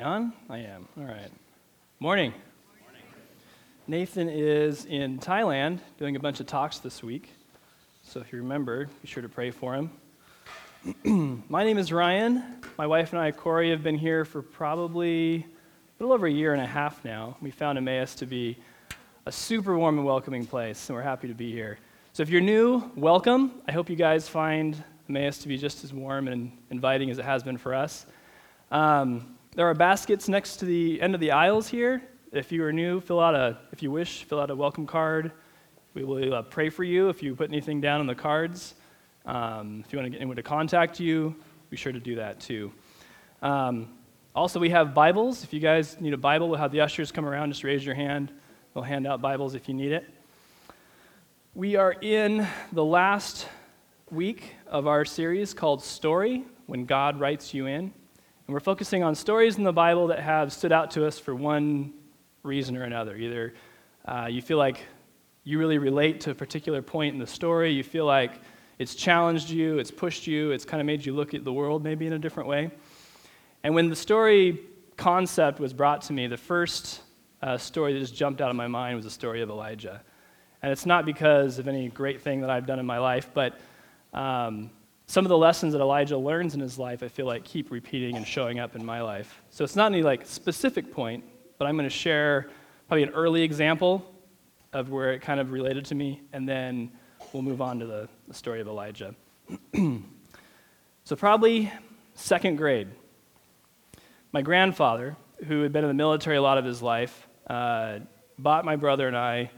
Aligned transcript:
I 0.00 0.02
on? 0.02 0.32
I 0.48 0.58
am. 0.60 0.88
All 0.98 1.04
right. 1.04 1.30
Morning. 1.98 2.32
Nathan 3.86 4.30
is 4.30 4.86
in 4.86 5.18
Thailand 5.18 5.80
doing 5.98 6.16
a 6.16 6.20
bunch 6.20 6.40
of 6.40 6.46
talks 6.46 6.78
this 6.78 7.02
week. 7.02 7.28
So 8.02 8.20
if 8.20 8.32
you 8.32 8.38
remember, 8.38 8.86
be 8.86 9.08
sure 9.08 9.22
to 9.22 9.28
pray 9.28 9.50
for 9.50 9.74
him. 9.74 9.90
My 11.50 11.64
name 11.64 11.76
is 11.76 11.92
Ryan. 11.92 12.42
My 12.78 12.86
wife 12.86 13.12
and 13.12 13.20
I, 13.20 13.30
Corey, 13.30 13.68
have 13.70 13.82
been 13.82 13.98
here 13.98 14.24
for 14.24 14.40
probably 14.40 15.36
a 15.40 15.44
little 15.98 16.14
over 16.14 16.26
a 16.26 16.32
year 16.32 16.54
and 16.54 16.62
a 16.62 16.66
half 16.66 17.04
now. 17.04 17.36
We 17.42 17.50
found 17.50 17.76
Emmaus 17.76 18.14
to 18.16 18.26
be 18.26 18.56
a 19.26 19.32
super 19.32 19.76
warm 19.76 19.98
and 19.98 20.06
welcoming 20.06 20.46
place, 20.46 20.88
and 20.88 20.96
we're 20.96 21.02
happy 21.02 21.28
to 21.28 21.34
be 21.34 21.52
here. 21.52 21.78
So 22.14 22.22
if 22.22 22.30
you're 22.30 22.40
new, 22.40 22.90
welcome. 22.96 23.60
I 23.68 23.72
hope 23.72 23.90
you 23.90 23.96
guys 23.96 24.26
find 24.26 24.82
Emmaus 25.10 25.38
to 25.38 25.48
be 25.48 25.58
just 25.58 25.84
as 25.84 25.92
warm 25.92 26.26
and 26.28 26.52
inviting 26.70 27.10
as 27.10 27.18
it 27.18 27.26
has 27.26 27.42
been 27.42 27.58
for 27.58 27.74
us. 27.74 28.06
Um, 28.70 29.36
there 29.56 29.68
are 29.68 29.74
baskets 29.74 30.28
next 30.28 30.56
to 30.58 30.64
the 30.64 31.02
end 31.02 31.14
of 31.14 31.20
the 31.20 31.32
aisles 31.32 31.66
here. 31.66 32.02
If 32.32 32.52
you 32.52 32.62
are 32.62 32.72
new, 32.72 33.00
fill 33.00 33.18
out 33.18 33.34
a, 33.34 33.58
if 33.72 33.82
you 33.82 33.90
wish, 33.90 34.22
fill 34.22 34.38
out 34.38 34.48
a 34.50 34.54
welcome 34.54 34.86
card. 34.86 35.32
We 35.92 36.04
will 36.04 36.32
uh, 36.32 36.42
pray 36.42 36.70
for 36.70 36.84
you 36.84 37.08
if 37.08 37.20
you 37.20 37.34
put 37.34 37.50
anything 37.50 37.80
down 37.80 37.98
on 37.98 38.06
the 38.06 38.14
cards. 38.14 38.74
Um, 39.26 39.82
if 39.84 39.92
you 39.92 39.98
want 39.98 40.06
to 40.06 40.10
get 40.10 40.18
anyone 40.18 40.36
to 40.36 40.44
contact 40.44 41.00
you, 41.00 41.34
be 41.68 41.76
sure 41.76 41.90
to 41.90 41.98
do 41.98 42.14
that 42.14 42.38
too. 42.38 42.70
Um, 43.42 43.88
also, 44.36 44.60
we 44.60 44.70
have 44.70 44.94
Bibles. 44.94 45.42
If 45.42 45.52
you 45.52 45.58
guys 45.58 46.00
need 46.00 46.12
a 46.12 46.16
Bible, 46.16 46.48
we'll 46.48 46.60
have 46.60 46.70
the 46.70 46.82
ushers 46.82 47.10
come 47.10 47.26
around. 47.26 47.50
Just 47.50 47.64
raise 47.64 47.84
your 47.84 47.96
hand. 47.96 48.30
They'll 48.72 48.84
hand 48.84 49.04
out 49.04 49.20
Bibles 49.20 49.56
if 49.56 49.66
you 49.66 49.74
need 49.74 49.90
it. 49.90 50.08
We 51.56 51.74
are 51.74 51.92
in 51.92 52.46
the 52.70 52.84
last 52.84 53.48
week 54.12 54.54
of 54.68 54.86
our 54.86 55.04
series 55.04 55.54
called 55.54 55.82
Story 55.82 56.44
When 56.66 56.84
God 56.84 57.18
Writes 57.18 57.52
You 57.52 57.66
In. 57.66 57.92
And 58.50 58.54
we're 58.54 58.58
focusing 58.58 59.04
on 59.04 59.14
stories 59.14 59.58
in 59.58 59.62
the 59.62 59.72
Bible 59.72 60.08
that 60.08 60.18
have 60.18 60.52
stood 60.52 60.72
out 60.72 60.90
to 60.90 61.06
us 61.06 61.20
for 61.20 61.36
one 61.36 61.92
reason 62.42 62.76
or 62.76 62.82
another. 62.82 63.14
Either 63.14 63.54
uh, 64.04 64.26
you 64.28 64.42
feel 64.42 64.58
like 64.58 64.84
you 65.44 65.56
really 65.56 65.78
relate 65.78 66.22
to 66.22 66.32
a 66.32 66.34
particular 66.34 66.82
point 66.82 67.14
in 67.14 67.20
the 67.20 67.28
story, 67.28 67.70
you 67.70 67.84
feel 67.84 68.06
like 68.06 68.32
it's 68.80 68.96
challenged 68.96 69.50
you, 69.50 69.78
it's 69.78 69.92
pushed 69.92 70.26
you, 70.26 70.50
it's 70.50 70.64
kind 70.64 70.80
of 70.80 70.86
made 70.88 71.06
you 71.06 71.14
look 71.14 71.32
at 71.32 71.44
the 71.44 71.52
world 71.52 71.84
maybe 71.84 72.08
in 72.08 72.12
a 72.14 72.18
different 72.18 72.48
way. 72.48 72.72
And 73.62 73.72
when 73.72 73.88
the 73.88 73.94
story 73.94 74.58
concept 74.96 75.60
was 75.60 75.72
brought 75.72 76.02
to 76.02 76.12
me, 76.12 76.26
the 76.26 76.36
first 76.36 77.02
uh, 77.42 77.56
story 77.56 77.92
that 77.92 78.00
just 78.00 78.16
jumped 78.16 78.40
out 78.40 78.50
of 78.50 78.56
my 78.56 78.66
mind 78.66 78.96
was 78.96 79.04
the 79.04 79.12
story 79.12 79.42
of 79.42 79.48
Elijah. 79.48 80.02
And 80.60 80.72
it's 80.72 80.86
not 80.86 81.06
because 81.06 81.60
of 81.60 81.68
any 81.68 81.88
great 81.88 82.20
thing 82.20 82.40
that 82.40 82.50
I've 82.50 82.66
done 82.66 82.80
in 82.80 82.86
my 82.86 82.98
life, 82.98 83.30
but 83.32 83.60
um, 84.12 84.72
some 85.10 85.24
of 85.24 85.28
the 85.28 85.36
lessons 85.36 85.72
that 85.72 85.80
Elijah 85.80 86.16
learns 86.16 86.54
in 86.54 86.60
his 86.60 86.78
life, 86.78 87.02
I 87.02 87.08
feel 87.08 87.26
like 87.26 87.42
keep 87.42 87.72
repeating 87.72 88.16
and 88.16 88.24
showing 88.24 88.60
up 88.60 88.76
in 88.76 88.86
my 88.86 89.00
life. 89.00 89.42
So 89.50 89.64
it's 89.64 89.74
not 89.74 89.90
any 89.90 90.04
like 90.04 90.24
specific 90.24 90.92
point, 90.92 91.24
but 91.58 91.66
I'm 91.66 91.74
going 91.74 91.82
to 91.82 91.90
share 91.90 92.48
probably 92.86 93.02
an 93.02 93.08
early 93.08 93.42
example 93.42 94.08
of 94.72 94.90
where 94.90 95.12
it 95.12 95.18
kind 95.18 95.40
of 95.40 95.50
related 95.50 95.84
to 95.86 95.96
me, 95.96 96.22
and 96.32 96.48
then 96.48 96.92
we'll 97.32 97.42
move 97.42 97.60
on 97.60 97.80
to 97.80 97.86
the, 97.86 98.08
the 98.28 98.34
story 98.34 98.60
of 98.60 98.68
Elijah. 98.68 99.12
so 101.02 101.16
probably 101.16 101.72
second 102.14 102.54
grade. 102.54 102.86
My 104.30 104.42
grandfather, 104.42 105.16
who 105.48 105.62
had 105.62 105.72
been 105.72 105.82
in 105.82 105.88
the 105.88 105.94
military 105.94 106.36
a 106.36 106.42
lot 106.42 106.56
of 106.56 106.64
his 106.64 106.82
life, 106.82 107.26
uh, 107.48 107.98
bought 108.38 108.64
my 108.64 108.76
brother 108.76 109.08
and 109.08 109.16
I 109.16 109.50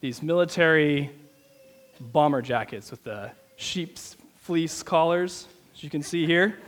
these 0.00 0.22
military 0.22 1.10
bomber 1.98 2.42
jackets 2.42 2.92
with 2.92 3.02
the 3.02 3.32
sheep's 3.56 4.16
fleece 4.50 4.82
collars, 4.82 5.46
as 5.72 5.84
you 5.84 5.88
can 5.88 6.02
see 6.02 6.26
here. 6.26 6.58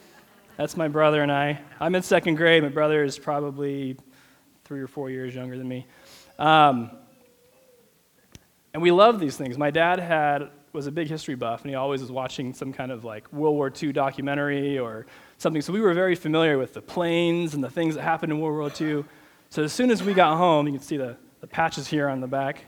That's 0.57 0.77
my 0.77 0.87
brother 0.87 1.21
and 1.21 1.33
I. 1.33 1.61
I'm 1.81 1.97
in 1.97 2.03
second 2.05 2.37
grade. 2.37 2.63
My 2.63 2.69
brother 2.69 3.03
is 3.03 3.19
probably 3.19 3.97
three 4.63 4.81
or 4.81 4.87
four 4.87 5.11
years 5.11 5.35
younger 5.35 5.59
than 5.59 5.67
me. 5.67 5.89
Um, 6.39 6.93
and 8.73 8.81
we 8.81 8.93
love 8.93 9.19
these 9.19 9.37
things. 9.37 9.59
My 9.59 9.73
dad 9.73 9.99
had 9.99 10.51
was 10.73 10.87
a 10.87 10.93
big 10.93 11.09
history 11.09 11.35
buff, 11.35 11.63
and 11.63 11.71
he 11.71 11.75
always 11.75 12.03
was 12.03 12.13
watching 12.13 12.55
some 12.55 12.73
kind 12.73 12.93
of 12.93 13.05
like 13.05 13.33
World 13.33 13.57
War 13.57 13.73
II 13.83 13.93
documentary 13.93 14.79
or 14.79 15.07
something. 15.39 15.61
So 15.61 15.73
we 15.73 15.81
were 15.81 15.93
very 15.93 16.15
familiar 16.15 16.59
with 16.59 16.75
the 16.75 16.83
planes 16.83 17.55
and 17.55 17.65
the 17.65 17.71
things 17.71 17.97
that 17.97 18.03
happened 18.03 18.31
in 18.31 18.39
World 18.39 18.79
War 18.81 18.89
II. 18.89 19.05
So 19.51 19.65
as 19.65 19.73
soon 19.73 19.91
as 19.91 20.05
we 20.05 20.15
got 20.15 20.37
home, 20.37 20.69
you 20.69 20.73
can 20.75 20.83
see 20.83 20.99
the, 20.99 21.17
the 21.41 21.49
patches 21.49 21.89
here 21.89 22.09
on 22.09 22.21
the 22.21 22.29
back. 22.29 22.65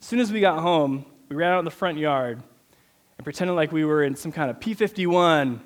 As 0.00 0.06
soon 0.08 0.18
as 0.18 0.32
we 0.32 0.40
got 0.40 0.58
home, 0.58 1.06
we 1.28 1.36
ran 1.36 1.52
out 1.52 1.60
in 1.60 1.64
the 1.64 1.70
front 1.70 1.96
yard 1.96 2.42
and 3.18 3.24
pretended 3.24 3.54
like 3.54 3.72
we 3.72 3.84
were 3.84 4.02
in 4.02 4.14
some 4.16 4.32
kind 4.32 4.50
of 4.50 4.60
P 4.60 4.74
51 4.74 5.60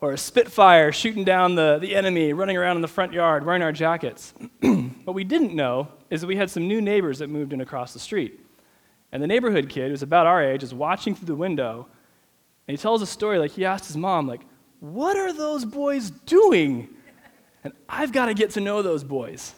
or 0.00 0.12
a 0.12 0.18
Spitfire 0.18 0.92
shooting 0.92 1.24
down 1.24 1.54
the, 1.54 1.78
the 1.80 1.94
enemy, 1.94 2.32
running 2.32 2.56
around 2.56 2.76
in 2.76 2.82
the 2.82 2.88
front 2.88 3.12
yard 3.12 3.44
wearing 3.44 3.62
our 3.62 3.72
jackets. 3.72 4.34
what 5.04 5.14
we 5.14 5.24
didn't 5.24 5.54
know 5.54 5.88
is 6.10 6.20
that 6.20 6.26
we 6.26 6.36
had 6.36 6.50
some 6.50 6.68
new 6.68 6.80
neighbors 6.80 7.18
that 7.18 7.28
moved 7.28 7.52
in 7.52 7.60
across 7.60 7.92
the 7.92 7.98
street. 7.98 8.40
And 9.12 9.22
the 9.22 9.26
neighborhood 9.26 9.68
kid, 9.68 9.90
who's 9.90 10.02
about 10.02 10.26
our 10.26 10.42
age, 10.42 10.62
is 10.62 10.74
watching 10.74 11.14
through 11.14 11.26
the 11.26 11.34
window, 11.34 11.86
and 12.68 12.76
he 12.76 12.80
tells 12.80 13.00
a 13.00 13.06
story 13.06 13.38
like 13.38 13.52
he 13.52 13.64
asked 13.64 13.86
his 13.86 13.96
mom, 13.96 14.26
like, 14.26 14.42
what 14.80 15.16
are 15.16 15.32
those 15.32 15.64
boys 15.64 16.10
doing? 16.10 16.88
And 17.64 17.72
I've 17.88 18.12
got 18.12 18.26
to 18.26 18.34
get 18.34 18.50
to 18.50 18.60
know 18.60 18.82
those 18.82 19.02
boys. 19.02 19.54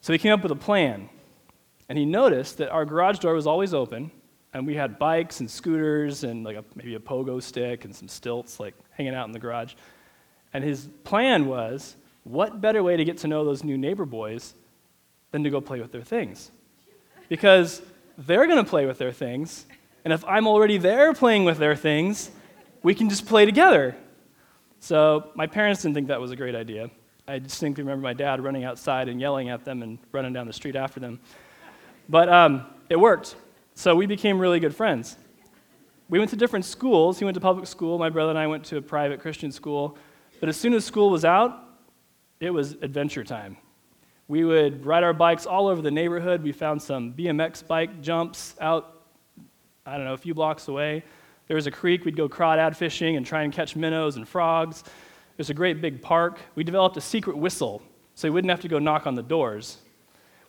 So 0.00 0.12
he 0.12 0.18
came 0.18 0.32
up 0.32 0.42
with 0.42 0.52
a 0.52 0.56
plan. 0.56 1.08
And 1.88 1.98
he 1.98 2.06
noticed 2.06 2.58
that 2.58 2.70
our 2.70 2.86
garage 2.86 3.18
door 3.18 3.34
was 3.34 3.46
always 3.46 3.74
open, 3.74 4.10
and 4.54 4.66
we 4.66 4.74
had 4.74 4.98
bikes 4.98 5.40
and 5.40 5.50
scooters 5.50 6.24
and 6.24 6.44
like 6.44 6.56
a, 6.56 6.64
maybe 6.74 6.94
a 6.94 7.00
pogo 7.00 7.42
stick 7.42 7.84
and 7.84 7.94
some 7.94 8.08
stilts 8.08 8.60
like 8.60 8.74
hanging 8.90 9.14
out 9.14 9.26
in 9.26 9.32
the 9.32 9.38
garage. 9.38 9.74
And 10.52 10.62
his 10.62 10.88
plan 11.04 11.46
was 11.46 11.96
what 12.24 12.60
better 12.60 12.82
way 12.82 12.96
to 12.96 13.04
get 13.04 13.18
to 13.18 13.28
know 13.28 13.44
those 13.44 13.64
new 13.64 13.76
neighbor 13.76 14.04
boys 14.04 14.54
than 15.30 15.42
to 15.44 15.50
go 15.50 15.60
play 15.60 15.80
with 15.80 15.92
their 15.92 16.02
things? 16.02 16.50
Because 17.28 17.82
they're 18.18 18.46
going 18.46 18.62
to 18.62 18.68
play 18.68 18.86
with 18.86 18.98
their 18.98 19.12
things, 19.12 19.66
and 20.04 20.12
if 20.12 20.24
I'm 20.24 20.46
already 20.46 20.78
there 20.78 21.14
playing 21.14 21.44
with 21.44 21.58
their 21.58 21.74
things, 21.74 22.30
we 22.82 22.94
can 22.94 23.08
just 23.08 23.26
play 23.26 23.46
together. 23.46 23.96
So 24.80 25.30
my 25.34 25.46
parents 25.46 25.82
didn't 25.82 25.94
think 25.94 26.08
that 26.08 26.20
was 26.20 26.30
a 26.30 26.36
great 26.36 26.54
idea. 26.54 26.90
I 27.26 27.38
distinctly 27.38 27.84
remember 27.84 28.02
my 28.02 28.12
dad 28.12 28.42
running 28.42 28.64
outside 28.64 29.08
and 29.08 29.20
yelling 29.20 29.48
at 29.48 29.64
them 29.64 29.82
and 29.82 29.98
running 30.10 30.32
down 30.32 30.46
the 30.46 30.52
street 30.52 30.74
after 30.74 30.98
them. 31.00 31.20
But 32.08 32.28
um, 32.28 32.66
it 32.88 32.96
worked. 32.96 33.36
So 33.74 33.94
we 33.94 34.06
became 34.06 34.38
really 34.38 34.60
good 34.60 34.74
friends. 34.74 35.16
We 36.08 36.18
went 36.18 36.30
to 36.30 36.36
different 36.36 36.64
schools. 36.64 37.18
He 37.18 37.24
went 37.24 37.34
to 37.36 37.40
public 37.40 37.66
school. 37.66 37.98
My 37.98 38.10
brother 38.10 38.30
and 38.30 38.38
I 38.38 38.46
went 38.46 38.64
to 38.66 38.76
a 38.76 38.82
private 38.82 39.20
Christian 39.20 39.50
school. 39.50 39.96
But 40.40 40.48
as 40.48 40.56
soon 40.56 40.74
as 40.74 40.84
school 40.84 41.10
was 41.10 41.24
out, 41.24 41.58
it 42.38 42.50
was 42.50 42.72
adventure 42.82 43.24
time. 43.24 43.56
We 44.28 44.44
would 44.44 44.84
ride 44.84 45.04
our 45.04 45.14
bikes 45.14 45.46
all 45.46 45.68
over 45.68 45.80
the 45.80 45.90
neighborhood. 45.90 46.42
We 46.42 46.52
found 46.52 46.82
some 46.82 47.12
BMX 47.14 47.66
bike 47.66 48.02
jumps 48.02 48.56
out, 48.60 49.04
I 49.86 49.96
don't 49.96 50.04
know, 50.04 50.14
a 50.14 50.18
few 50.18 50.34
blocks 50.34 50.68
away. 50.68 51.04
There 51.48 51.54
was 51.54 51.66
a 51.66 51.70
creek. 51.70 52.04
We'd 52.04 52.16
go 52.16 52.28
crawdad 52.28 52.76
fishing 52.76 53.16
and 53.16 53.24
try 53.24 53.42
and 53.42 53.52
catch 53.52 53.74
minnows 53.74 54.16
and 54.16 54.28
frogs. 54.28 54.84
There's 55.36 55.50
a 55.50 55.54
great 55.54 55.80
big 55.80 56.02
park. 56.02 56.40
We 56.54 56.64
developed 56.64 56.96
a 56.96 57.00
secret 57.00 57.36
whistle 57.36 57.82
so 58.14 58.28
we 58.28 58.30
wouldn't 58.32 58.50
have 58.50 58.60
to 58.60 58.68
go 58.68 58.78
knock 58.78 59.06
on 59.06 59.14
the 59.14 59.22
doors 59.22 59.78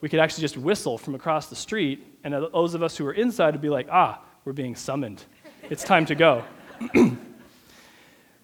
we 0.03 0.09
could 0.09 0.19
actually 0.19 0.41
just 0.41 0.57
whistle 0.57 0.97
from 0.97 1.15
across 1.15 1.47
the 1.47 1.55
street, 1.55 2.05
and 2.25 2.33
those 2.33 2.73
of 2.73 2.83
us 2.83 2.97
who 2.97 3.05
were 3.05 3.13
inside 3.13 3.53
would 3.53 3.61
be 3.61 3.69
like, 3.69 3.87
ah, 3.89 4.21
we're 4.43 4.51
being 4.51 4.75
summoned. 4.75 5.23
It's 5.69 5.81
time 5.81 6.05
to 6.07 6.13
go. 6.13 6.43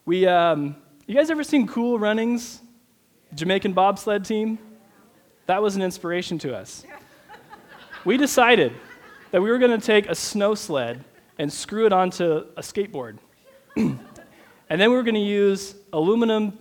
we, 0.06 0.26
um, 0.26 0.78
you 1.06 1.16
guys 1.16 1.30
ever 1.30 1.44
seen 1.44 1.68
Cool 1.68 2.00
Runnings, 2.00 2.62
Jamaican 3.36 3.74
bobsled 3.74 4.24
team? 4.24 4.58
That 5.48 5.62
was 5.62 5.76
an 5.76 5.82
inspiration 5.82 6.40
to 6.40 6.56
us. 6.56 6.86
We 8.06 8.16
decided 8.16 8.72
that 9.32 9.42
we 9.42 9.50
were 9.50 9.58
going 9.58 9.78
to 9.78 9.86
take 9.86 10.08
a 10.08 10.16
snow 10.16 10.56
sled 10.56 11.04
and 11.40 11.52
screw 11.52 11.86
it 11.86 11.92
onto 11.92 12.46
a 12.56 12.62
skateboard. 12.62 13.18
and 13.76 14.00
then 14.70 14.90
we 14.90 14.96
were 14.96 15.04
going 15.04 15.14
to 15.16 15.20
use 15.20 15.76
aluminum 15.92 16.58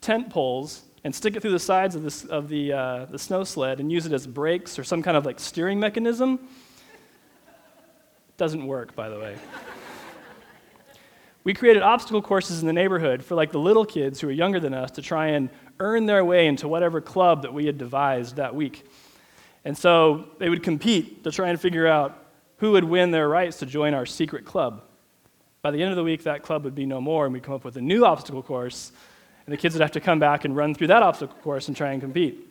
tent 0.00 0.30
poles 0.30 0.83
and 1.04 1.14
stick 1.14 1.36
it 1.36 1.42
through 1.42 1.52
the 1.52 1.58
sides 1.58 1.94
of, 1.94 2.02
this, 2.02 2.24
of 2.24 2.48
the, 2.48 2.72
uh, 2.72 3.04
the 3.04 3.18
snow 3.18 3.44
sled 3.44 3.78
and 3.78 3.92
use 3.92 4.06
it 4.06 4.12
as 4.12 4.26
brakes 4.26 4.78
or 4.78 4.84
some 4.84 5.02
kind 5.02 5.16
of 5.16 5.26
like 5.26 5.38
steering 5.38 5.78
mechanism. 5.78 6.40
Doesn't 8.38 8.66
work, 8.66 8.96
by 8.96 9.10
the 9.10 9.18
way. 9.18 9.36
we 11.44 11.52
created 11.52 11.82
obstacle 11.82 12.22
courses 12.22 12.60
in 12.60 12.66
the 12.66 12.72
neighborhood 12.72 13.22
for 13.22 13.34
like 13.34 13.52
the 13.52 13.60
little 13.60 13.84
kids 13.84 14.18
who 14.18 14.26
were 14.26 14.32
younger 14.32 14.58
than 14.58 14.72
us 14.72 14.90
to 14.92 15.02
try 15.02 15.28
and 15.28 15.50
earn 15.78 16.06
their 16.06 16.24
way 16.24 16.46
into 16.46 16.66
whatever 16.66 17.02
club 17.02 17.42
that 17.42 17.52
we 17.52 17.66
had 17.66 17.76
devised 17.76 18.36
that 18.36 18.54
week. 18.54 18.84
And 19.66 19.76
so 19.76 20.28
they 20.38 20.48
would 20.48 20.62
compete 20.62 21.22
to 21.24 21.30
try 21.30 21.50
and 21.50 21.60
figure 21.60 21.86
out 21.86 22.18
who 22.58 22.72
would 22.72 22.84
win 22.84 23.10
their 23.10 23.28
rights 23.28 23.58
to 23.58 23.66
join 23.66 23.92
our 23.92 24.06
secret 24.06 24.46
club. 24.46 24.82
By 25.60 25.70
the 25.70 25.82
end 25.82 25.90
of 25.90 25.96
the 25.96 26.04
week, 26.04 26.22
that 26.22 26.42
club 26.42 26.64
would 26.64 26.74
be 26.74 26.86
no 26.86 27.00
more, 27.00 27.24
and 27.24 27.32
we'd 27.32 27.42
come 27.42 27.54
up 27.54 27.64
with 27.64 27.76
a 27.76 27.80
new 27.80 28.04
obstacle 28.04 28.42
course 28.42 28.92
and 29.46 29.52
the 29.52 29.56
kids 29.56 29.74
would 29.74 29.82
have 29.82 29.92
to 29.92 30.00
come 30.00 30.18
back 30.18 30.44
and 30.44 30.56
run 30.56 30.74
through 30.74 30.88
that 30.88 31.02
obstacle 31.02 31.36
course 31.42 31.68
and 31.68 31.76
try 31.76 31.92
and 31.92 32.00
compete. 32.00 32.50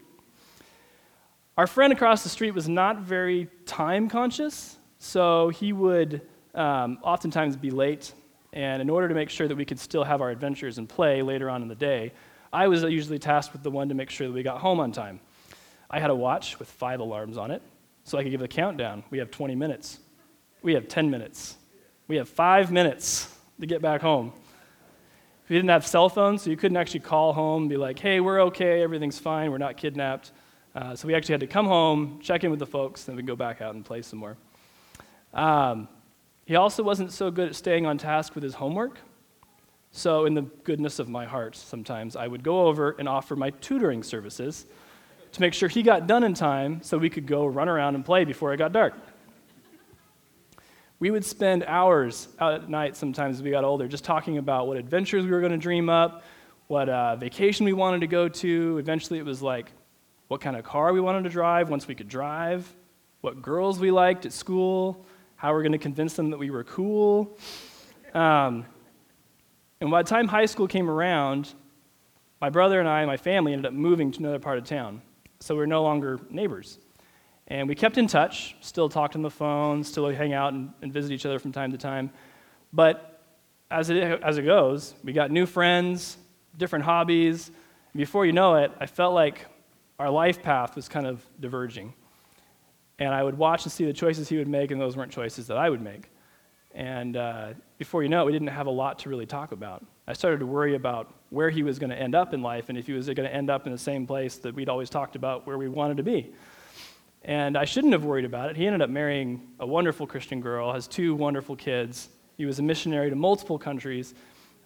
Our 1.57 1.67
friend 1.67 1.93
across 1.93 2.23
the 2.23 2.29
street 2.29 2.51
was 2.51 2.67
not 2.67 2.99
very 2.99 3.47
time 3.65 4.09
conscious, 4.09 4.77
so 4.99 5.49
he 5.49 5.73
would 5.73 6.21
um, 6.55 6.97
oftentimes 7.03 7.57
be 7.57 7.69
late. 7.69 8.13
And 8.53 8.81
in 8.81 8.89
order 8.89 9.07
to 9.07 9.15
make 9.15 9.29
sure 9.29 9.47
that 9.47 9.55
we 9.55 9.65
could 9.65 9.79
still 9.79 10.03
have 10.03 10.21
our 10.21 10.29
adventures 10.29 10.77
and 10.77 10.87
play 10.87 11.21
later 11.21 11.49
on 11.49 11.61
in 11.61 11.67
the 11.67 11.75
day, 11.75 12.11
I 12.51 12.67
was 12.67 12.83
usually 12.83 13.19
tasked 13.19 13.53
with 13.53 13.63
the 13.63 13.71
one 13.71 13.89
to 13.89 13.95
make 13.95 14.09
sure 14.09 14.27
that 14.27 14.33
we 14.33 14.43
got 14.43 14.61
home 14.61 14.79
on 14.79 14.91
time. 14.91 15.19
I 15.89 15.99
had 15.99 16.09
a 16.09 16.15
watch 16.15 16.59
with 16.59 16.69
five 16.69 16.99
alarms 16.99 17.37
on 17.37 17.51
it, 17.51 17.61
so 18.03 18.17
I 18.17 18.23
could 18.23 18.31
give 18.31 18.39
the 18.39 18.47
countdown. 18.47 19.03
We 19.09 19.17
have 19.19 19.31
20 19.31 19.55
minutes. 19.55 19.99
We 20.61 20.73
have 20.73 20.87
10 20.87 21.09
minutes. 21.09 21.55
We 22.07 22.15
have 22.17 22.29
five 22.29 22.71
minutes 22.71 23.35
to 23.59 23.65
get 23.65 23.81
back 23.81 24.01
home. 24.01 24.33
We 25.49 25.57
didn't 25.57 25.69
have 25.69 25.85
cell 25.85 26.07
phones, 26.07 26.41
so 26.41 26.49
you 26.49 26.55
couldn't 26.55 26.77
actually 26.77 27.01
call 27.01 27.33
home 27.33 27.63
and 27.63 27.69
be 27.69 27.75
like, 27.75 27.99
hey, 27.99 28.21
we're 28.21 28.41
okay, 28.43 28.81
everything's 28.81 29.19
fine, 29.19 29.51
we're 29.51 29.57
not 29.57 29.75
kidnapped. 29.75 30.31
Uh, 30.73 30.95
so 30.95 31.05
we 31.07 31.13
actually 31.13 31.33
had 31.33 31.41
to 31.41 31.47
come 31.47 31.65
home, 31.65 32.19
check 32.21 32.43
in 32.45 32.49
with 32.49 32.59
the 32.59 32.65
folks, 32.65 33.03
then 33.03 33.17
we 33.17 33.23
go 33.23 33.35
back 33.35 33.61
out 33.61 33.75
and 33.75 33.83
play 33.83 34.01
some 34.01 34.19
more. 34.19 34.37
Um, 35.33 35.89
he 36.45 36.55
also 36.55 36.81
wasn't 36.81 37.11
so 37.11 37.29
good 37.29 37.49
at 37.49 37.55
staying 37.55 37.85
on 37.85 37.97
task 37.97 38.35
with 38.35 38.43
his 38.43 38.53
homework. 38.53 38.99
So, 39.91 40.25
in 40.25 40.33
the 40.33 40.41
goodness 40.41 40.97
of 40.97 41.07
my 41.07 41.25
heart, 41.25 41.55
sometimes 41.55 42.15
I 42.15 42.27
would 42.27 42.41
go 42.41 42.65
over 42.65 42.95
and 42.97 43.07
offer 43.07 43.35
my 43.35 43.51
tutoring 43.51 44.01
services 44.01 44.65
to 45.33 45.41
make 45.41 45.53
sure 45.53 45.69
he 45.69 45.83
got 45.83 46.07
done 46.07 46.23
in 46.23 46.33
time 46.33 46.81
so 46.81 46.97
we 46.97 47.09
could 47.09 47.27
go 47.27 47.45
run 47.45 47.69
around 47.69 47.95
and 47.95 48.03
play 48.03 48.23
before 48.23 48.53
it 48.53 48.57
got 48.57 48.71
dark. 48.71 48.95
We 51.03 51.11
would 51.11 51.25
spend 51.25 51.65
hours 51.65 52.29
out 52.39 52.53
at 52.53 52.69
night 52.69 52.95
sometimes 52.95 53.35
as 53.35 53.43
we 53.43 53.51
got 53.51 53.65
older 53.65 53.89
just 53.89 54.05
talking 54.05 54.37
about 54.37 54.69
what 54.69 54.77
adventures 54.77 55.25
we 55.25 55.31
were 55.31 55.41
going 55.41 55.51
to 55.51 55.57
dream 55.57 55.89
up, 55.89 56.23
what 56.67 56.87
uh, 56.87 57.17
vacation 57.17 57.65
we 57.65 57.73
wanted 57.73 57.99
to 57.99 58.07
go 58.07 58.29
to. 58.29 58.77
Eventually, 58.77 59.19
it 59.19 59.25
was 59.25 59.41
like 59.41 59.73
what 60.29 60.39
kind 60.39 60.55
of 60.55 60.63
car 60.63 60.93
we 60.93 61.01
wanted 61.01 61.25
to 61.25 61.29
drive 61.29 61.69
once 61.69 61.89
we 61.89 61.93
could 61.93 62.07
drive, 62.07 62.73
what 63.19 63.41
girls 63.41 63.79
we 63.79 63.91
liked 63.91 64.25
at 64.25 64.31
school, 64.31 65.05
how 65.35 65.49
we 65.49 65.55
we're 65.55 65.63
going 65.63 65.73
to 65.73 65.77
convince 65.77 66.13
them 66.13 66.29
that 66.29 66.37
we 66.37 66.49
were 66.49 66.63
cool. 66.63 67.37
Um, 68.13 68.65
and 69.81 69.91
by 69.91 70.03
the 70.03 70.09
time 70.09 70.29
high 70.29 70.45
school 70.45 70.69
came 70.69 70.89
around, 70.89 71.53
my 72.39 72.49
brother 72.49 72.79
and 72.79 72.87
I, 72.87 73.01
and 73.01 73.07
my 73.07 73.17
family, 73.17 73.51
ended 73.51 73.65
up 73.65 73.73
moving 73.73 74.09
to 74.13 74.19
another 74.19 74.39
part 74.39 74.57
of 74.57 74.63
town. 74.63 75.01
So 75.41 75.53
we 75.53 75.59
we're 75.59 75.65
no 75.65 75.83
longer 75.83 76.21
neighbors. 76.29 76.79
And 77.47 77.67
we 77.67 77.75
kept 77.75 77.97
in 77.97 78.07
touch, 78.07 78.55
still 78.61 78.89
talked 78.89 79.15
on 79.15 79.21
the 79.21 79.29
phone, 79.29 79.83
still 79.83 80.09
hang 80.09 80.33
out 80.33 80.53
and, 80.53 80.71
and 80.81 80.93
visit 80.93 81.11
each 81.11 81.25
other 81.25 81.39
from 81.39 81.51
time 81.51 81.71
to 81.71 81.77
time. 81.77 82.09
But 82.71 83.21
as 83.69 83.89
it, 83.89 83.97
as 83.97 84.37
it 84.37 84.43
goes, 84.43 84.95
we 85.03 85.13
got 85.13 85.31
new 85.31 85.45
friends, 85.45 86.17
different 86.57 86.85
hobbies. 86.85 87.51
Before 87.95 88.25
you 88.25 88.31
know 88.31 88.55
it, 88.55 88.71
I 88.79 88.85
felt 88.85 89.13
like 89.13 89.45
our 89.99 90.09
life 90.09 90.41
path 90.41 90.75
was 90.75 90.87
kind 90.87 91.05
of 91.05 91.23
diverging. 91.39 91.93
And 92.99 93.13
I 93.13 93.23
would 93.23 93.37
watch 93.37 93.65
and 93.65 93.71
see 93.71 93.85
the 93.85 93.93
choices 93.93 94.29
he 94.29 94.37
would 94.37 94.47
make, 94.47 94.71
and 94.71 94.79
those 94.79 94.95
weren't 94.95 95.11
choices 95.11 95.47
that 95.47 95.57
I 95.57 95.69
would 95.69 95.81
make. 95.81 96.09
And 96.73 97.17
uh, 97.17 97.53
before 97.77 98.03
you 98.03 98.09
know 98.09 98.21
it, 98.21 98.25
we 98.25 98.31
didn't 98.31 98.47
have 98.47 98.67
a 98.67 98.71
lot 98.71 98.99
to 98.99 99.09
really 99.09 99.25
talk 99.25 99.51
about. 99.51 99.85
I 100.07 100.13
started 100.13 100.39
to 100.39 100.45
worry 100.45 100.75
about 100.75 101.13
where 101.29 101.49
he 101.49 101.63
was 101.63 101.79
going 101.79 101.89
to 101.89 101.99
end 101.99 102.15
up 102.15 102.33
in 102.33 102.41
life 102.41 102.69
and 102.69 102.77
if 102.77 102.87
he 102.87 102.93
was 102.93 103.05
going 103.05 103.17
to 103.17 103.33
end 103.33 103.49
up 103.49 103.65
in 103.65 103.71
the 103.71 103.77
same 103.77 104.05
place 104.05 104.37
that 104.37 104.53
we'd 104.53 104.69
always 104.69 104.89
talked 104.89 105.15
about 105.15 105.45
where 105.45 105.57
we 105.57 105.67
wanted 105.67 105.97
to 105.97 106.03
be. 106.03 106.31
And 107.25 107.57
I 107.57 107.65
shouldn't 107.65 107.93
have 107.93 108.03
worried 108.03 108.25
about 108.25 108.49
it. 108.49 108.57
He 108.57 108.65
ended 108.65 108.81
up 108.81 108.89
marrying 108.89 109.47
a 109.59 109.65
wonderful 109.65 110.05
Christian 110.05 110.41
girl, 110.41 110.73
has 110.73 110.87
two 110.87 111.15
wonderful 111.15 111.55
kids. 111.55 112.09
He 112.37 112.45
was 112.45 112.59
a 112.59 112.63
missionary 112.63 113.09
to 113.09 113.15
multiple 113.15 113.57
countries. 113.57 114.13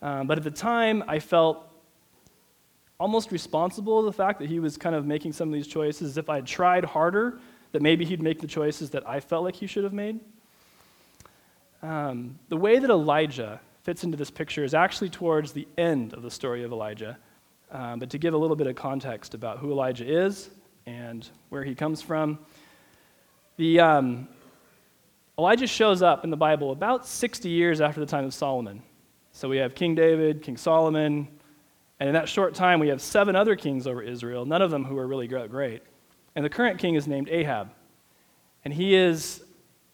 Um, 0.02 0.26
but 0.26 0.38
at 0.38 0.44
the 0.44 0.52
time, 0.52 1.04
I 1.08 1.20
felt 1.20 1.64
almost 3.00 3.32
responsible 3.32 4.02
for 4.02 4.06
the 4.06 4.12
fact 4.12 4.40
that 4.40 4.50
he 4.50 4.60
was 4.60 4.76
kind 4.76 4.96
of 4.96 5.06
making 5.06 5.34
some 5.34 5.50
of 5.50 5.54
these 5.54 5.68
choices. 5.68 6.18
If 6.18 6.30
I 6.30 6.36
had 6.36 6.48
tried 6.48 6.84
harder, 6.84 7.40
that 7.74 7.82
maybe 7.82 8.06
he'd 8.06 8.22
make 8.22 8.40
the 8.40 8.48
choices 8.48 8.90
that 8.92 9.08
I 9.08 9.20
felt 9.20 9.44
like 9.44 9.56
he 9.56 9.68
should 9.68 9.84
have 9.84 9.94
made. 9.94 10.20
Um, 11.84 12.40
the 12.50 12.58
way 12.58 12.80
that 12.80 12.90
Elijah 12.90 13.60
fits 13.84 14.04
into 14.04 14.18
this 14.18 14.32
picture 14.32 14.64
is 14.64 14.74
actually 14.74 15.10
towards 15.10 15.52
the 15.52 15.68
end 15.78 16.14
of 16.14 16.24
the 16.24 16.32
story 16.32 16.64
of 16.64 16.72
Elijah. 16.72 17.18
Um, 17.72 18.00
but 18.00 18.10
to 18.10 18.18
give 18.18 18.34
a 18.34 18.38
little 18.38 18.56
bit 18.56 18.66
of 18.66 18.76
context 18.76 19.34
about 19.34 19.60
who 19.60 19.72
Elijah 19.72 20.06
is 20.06 20.50
and 20.88 21.30
where 21.50 21.64
he 21.64 21.76
comes 21.76 22.02
from. 22.02 22.40
The, 23.58 23.80
um, 23.82 24.28
Elijah 25.38 25.68
shows 25.68 26.02
up 26.02 26.24
in 26.24 26.32
the 26.32 26.38
Bible 26.38 26.72
about 26.72 27.06
60 27.06 27.50
years 27.50 27.82
after 27.82 28.00
the 28.00 28.06
time 28.06 28.26
of 28.26 28.34
Solomon. 28.34 28.82
So 29.34 29.50
we 29.50 29.58
have 29.58 29.76
King 29.76 29.94
David, 29.94 30.42
King 30.42 30.58
Solomon, 30.58 31.28
and 32.00 32.08
in 32.10 32.14
that 32.14 32.30
short 32.30 32.56
time 32.56 32.80
we 32.80 32.88
have 32.88 33.02
seven 33.02 33.36
other 33.36 33.56
kings 33.56 33.86
over 33.86 34.02
Israel, 34.02 34.46
none 34.46 34.62
of 34.62 34.72
them 34.72 34.86
who 34.86 34.98
are 34.98 35.06
really 35.06 35.28
great. 35.28 35.84
And 36.36 36.46
the 36.46 36.50
current 36.50 36.80
king 36.80 36.96
is 36.96 37.08
named 37.08 37.30
Ahab. 37.30 37.70
And 38.64 38.74
he 38.74 38.96
is 38.96 39.44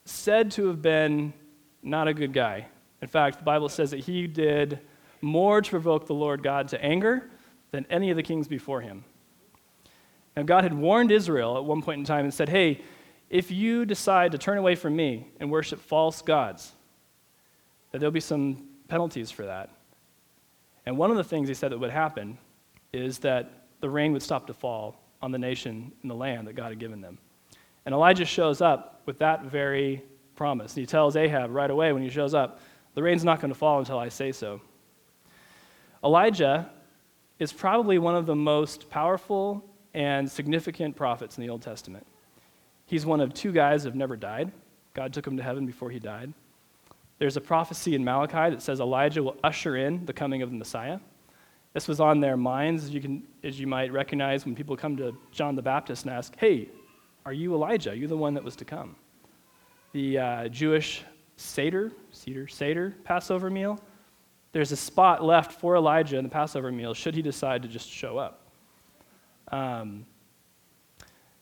said 0.05 0.51
to 0.51 0.67
have 0.67 0.81
been 0.81 1.33
not 1.81 2.07
a 2.07 2.13
good 2.13 2.33
guy. 2.33 2.67
In 3.01 3.07
fact, 3.07 3.39
the 3.39 3.43
Bible 3.43 3.69
says 3.69 3.91
that 3.91 4.01
he 4.01 4.27
did 4.27 4.79
more 5.21 5.61
to 5.61 5.69
provoke 5.69 6.05
the 6.05 6.13
Lord 6.13 6.43
God 6.43 6.67
to 6.69 6.83
anger 6.83 7.29
than 7.71 7.85
any 7.89 8.11
of 8.11 8.17
the 8.17 8.23
kings 8.23 8.47
before 8.47 8.81
him. 8.81 9.03
Now, 10.35 10.43
God 10.43 10.63
had 10.63 10.73
warned 10.73 11.11
Israel 11.11 11.57
at 11.57 11.65
one 11.65 11.81
point 11.81 11.99
in 11.99 12.05
time 12.05 12.25
and 12.25 12.33
said, 12.33 12.49
Hey, 12.49 12.81
if 13.29 13.51
you 13.51 13.85
decide 13.85 14.31
to 14.31 14.37
turn 14.37 14.57
away 14.57 14.75
from 14.75 14.95
me 14.95 15.27
and 15.39 15.51
worship 15.51 15.79
false 15.79 16.21
gods, 16.21 16.71
that 17.91 17.99
there'll 17.99 18.11
be 18.11 18.19
some 18.19 18.67
penalties 18.87 19.31
for 19.31 19.45
that. 19.45 19.69
And 20.85 20.97
one 20.97 21.11
of 21.11 21.17
the 21.17 21.23
things 21.23 21.47
he 21.47 21.53
said 21.53 21.71
that 21.71 21.79
would 21.79 21.91
happen 21.91 22.37
is 22.91 23.19
that 23.19 23.65
the 23.79 23.89
rain 23.89 24.13
would 24.13 24.21
stop 24.21 24.47
to 24.47 24.53
fall 24.53 24.95
on 25.21 25.31
the 25.31 25.37
nation 25.37 25.91
and 26.01 26.11
the 26.11 26.15
land 26.15 26.47
that 26.47 26.53
God 26.53 26.69
had 26.69 26.79
given 26.79 27.01
them. 27.01 27.17
And 27.85 27.93
Elijah 27.93 28.25
shows 28.25 28.61
up 28.61 29.01
with 29.05 29.19
that 29.19 29.45
very 29.45 30.03
promise. 30.35 30.73
And 30.73 30.81
he 30.81 30.85
tells 30.85 31.15
Ahab 31.15 31.51
right 31.51 31.69
away 31.69 31.93
when 31.93 32.01
he 32.01 32.09
shows 32.09 32.33
up, 32.33 32.59
the 32.93 33.03
rain's 33.03 33.23
not 33.23 33.39
going 33.39 33.51
to 33.51 33.57
fall 33.57 33.79
until 33.79 33.97
I 33.97 34.09
say 34.09 34.31
so. 34.31 34.61
Elijah 36.03 36.69
is 37.39 37.51
probably 37.51 37.97
one 37.97 38.15
of 38.15 38.25
the 38.25 38.35
most 38.35 38.89
powerful 38.89 39.63
and 39.93 40.29
significant 40.29 40.95
prophets 40.95 41.37
in 41.37 41.43
the 41.43 41.49
Old 41.49 41.61
Testament. 41.61 42.05
He's 42.85 43.05
one 43.05 43.21
of 43.21 43.33
two 43.33 43.51
guys 43.51 43.83
that 43.83 43.89
have 43.89 43.95
never 43.95 44.15
died. 44.15 44.51
God 44.93 45.13
took 45.13 45.25
him 45.25 45.37
to 45.37 45.43
heaven 45.43 45.65
before 45.65 45.89
he 45.89 45.99
died. 45.99 46.33
There's 47.19 47.37
a 47.37 47.41
prophecy 47.41 47.95
in 47.95 48.03
Malachi 48.03 48.53
that 48.53 48.61
says 48.61 48.79
Elijah 48.79 49.23
will 49.23 49.37
usher 49.43 49.77
in 49.77 50.05
the 50.05 50.13
coming 50.13 50.41
of 50.41 50.51
the 50.51 50.57
Messiah. 50.57 50.99
This 51.73 51.87
was 51.87 51.99
on 51.99 52.19
their 52.19 52.37
minds, 52.37 52.83
as 52.83 52.89
you, 52.91 53.01
can, 53.01 53.23
as 53.43 53.59
you 53.59 53.65
might 53.65 53.91
recognize 53.91 54.45
when 54.45 54.55
people 54.55 54.75
come 54.75 54.95
to 54.97 55.17
John 55.31 55.55
the 55.55 55.61
Baptist 55.61 56.05
and 56.05 56.13
ask, 56.13 56.35
Hey, 56.37 56.69
are 57.25 57.33
you 57.33 57.53
Elijah? 57.53 57.91
Are 57.91 57.95
you 57.95 58.07
the 58.07 58.17
one 58.17 58.33
that 58.35 58.43
was 58.43 58.55
to 58.57 58.65
come? 58.65 58.95
The 59.93 60.17
uh, 60.17 60.47
Jewish 60.49 61.03
Seder, 61.37 61.91
Seder, 62.11 62.47
Seder 62.47 62.95
Passover 63.03 63.49
meal, 63.49 63.79
there's 64.51 64.71
a 64.71 64.77
spot 64.77 65.23
left 65.23 65.59
for 65.59 65.75
Elijah 65.75 66.17
in 66.17 66.23
the 66.23 66.29
Passover 66.29 66.71
meal 66.71 66.93
should 66.93 67.15
he 67.15 67.21
decide 67.21 67.63
to 67.63 67.67
just 67.67 67.89
show 67.89 68.17
up. 68.17 68.42
Um, 69.53 70.07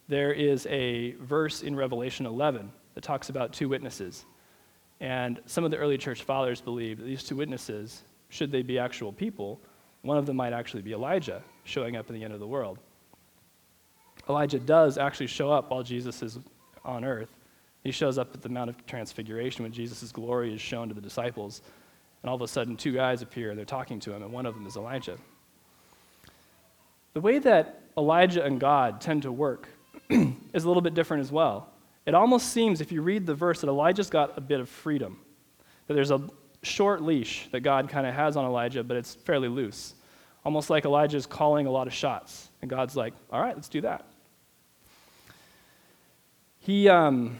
there 0.09 0.33
is 0.33 0.65
a 0.65 1.13
verse 1.21 1.63
in 1.63 1.77
Revelation 1.77 2.25
11 2.25 2.69
that 2.93 3.03
talks 3.05 3.29
about 3.29 3.53
two 3.53 3.69
witnesses. 3.69 4.25
And 4.99 5.39
some 5.45 5.63
of 5.63 5.71
the 5.71 5.77
early 5.77 5.97
church 5.97 6.23
fathers 6.23 6.59
believed 6.59 6.99
that 6.99 7.05
these 7.05 7.23
two 7.23 7.37
witnesses, 7.37 8.01
should 8.27 8.51
they 8.51 8.63
be 8.63 8.77
actual 8.77 9.13
people, 9.13 9.61
one 10.01 10.17
of 10.17 10.25
them 10.25 10.35
might 10.35 10.51
actually 10.51 10.81
be 10.81 10.91
Elijah 10.91 11.41
showing 11.63 11.95
up 11.95 12.09
in 12.09 12.15
the 12.15 12.23
end 12.25 12.33
of 12.33 12.41
the 12.41 12.47
world. 12.47 12.79
Elijah 14.27 14.59
does 14.59 14.97
actually 14.97 15.27
show 15.27 15.49
up 15.49 15.71
while 15.71 15.81
Jesus 15.81 16.21
is 16.21 16.37
on 16.83 17.05
earth. 17.05 17.29
He 17.81 17.91
shows 17.91 18.17
up 18.17 18.35
at 18.35 18.41
the 18.41 18.49
Mount 18.49 18.69
of 18.69 18.85
Transfiguration 18.85 19.63
when 19.63 19.71
Jesus' 19.71 20.11
glory 20.11 20.53
is 20.53 20.59
shown 20.59 20.89
to 20.89 20.93
the 20.93 21.01
disciples. 21.01 21.61
And 22.21 22.29
all 22.29 22.35
of 22.35 22.41
a 22.41 22.47
sudden, 22.49 22.75
two 22.75 22.91
guys 22.91 23.21
appear 23.21 23.51
and 23.51 23.57
they're 23.57 23.65
talking 23.65 24.01
to 24.01 24.13
him, 24.13 24.21
and 24.21 24.33
one 24.33 24.45
of 24.45 24.53
them 24.53 24.67
is 24.67 24.75
Elijah. 24.75 25.17
The 27.13 27.21
way 27.21 27.39
that 27.39 27.81
Elijah 27.97 28.43
and 28.43 28.59
God 28.59 29.01
tend 29.01 29.23
to 29.23 29.31
work 29.31 29.67
is 30.09 30.63
a 30.63 30.67
little 30.67 30.81
bit 30.81 30.93
different 30.93 31.21
as 31.21 31.31
well. 31.31 31.69
It 32.05 32.15
almost 32.15 32.49
seems, 32.49 32.81
if 32.81 32.91
you 32.91 33.01
read 33.01 33.25
the 33.25 33.35
verse, 33.35 33.61
that 33.61 33.67
Elijah's 33.67 34.09
got 34.09 34.37
a 34.37 34.41
bit 34.41 34.59
of 34.59 34.69
freedom. 34.69 35.19
That 35.87 35.93
there's 35.93 36.11
a 36.11 36.21
short 36.63 37.01
leash 37.01 37.49
that 37.51 37.61
God 37.61 37.89
kind 37.89 38.07
of 38.07 38.13
has 38.13 38.37
on 38.37 38.45
Elijah, 38.45 38.83
but 38.83 38.97
it's 38.97 39.15
fairly 39.15 39.47
loose. 39.47 39.93
Almost 40.43 40.69
like 40.69 40.85
Elijah's 40.85 41.25
calling 41.25 41.67
a 41.67 41.71
lot 41.71 41.87
of 41.87 41.93
shots. 41.93 42.49
And 42.61 42.69
God's 42.69 42.95
like, 42.95 43.13
all 43.31 43.41
right, 43.41 43.55
let's 43.55 43.69
do 43.69 43.81
that. 43.81 44.05
He, 46.59 46.89
um, 46.89 47.39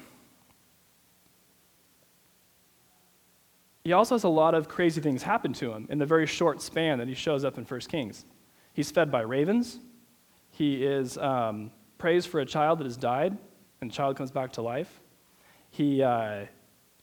he 3.83 3.93
also 3.93 4.15
has 4.15 4.23
a 4.23 4.29
lot 4.29 4.53
of 4.53 4.67
crazy 4.67 5.01
things 5.01 5.23
happen 5.23 5.53
to 5.53 5.71
him 5.71 5.87
in 5.89 5.97
the 5.97 6.05
very 6.05 6.27
short 6.27 6.61
span 6.61 6.99
that 6.99 7.07
he 7.07 7.13
shows 7.13 7.43
up 7.43 7.57
in 7.57 7.63
1 7.63 7.79
Kings. 7.81 8.25
He's 8.73 8.91
fed 8.91 9.11
by 9.11 9.21
ravens. 9.21 9.79
He 10.51 10.85
is 10.85 11.17
um, 11.17 11.71
prays 11.97 12.25
for 12.25 12.39
a 12.39 12.45
child 12.45 12.79
that 12.79 12.85
has 12.85 12.97
died, 12.97 13.37
and 13.81 13.89
the 13.89 13.93
child 13.93 14.17
comes 14.17 14.31
back 14.31 14.53
to 14.53 14.61
life. 14.61 15.01
He 15.69 16.03
uh, 16.03 16.45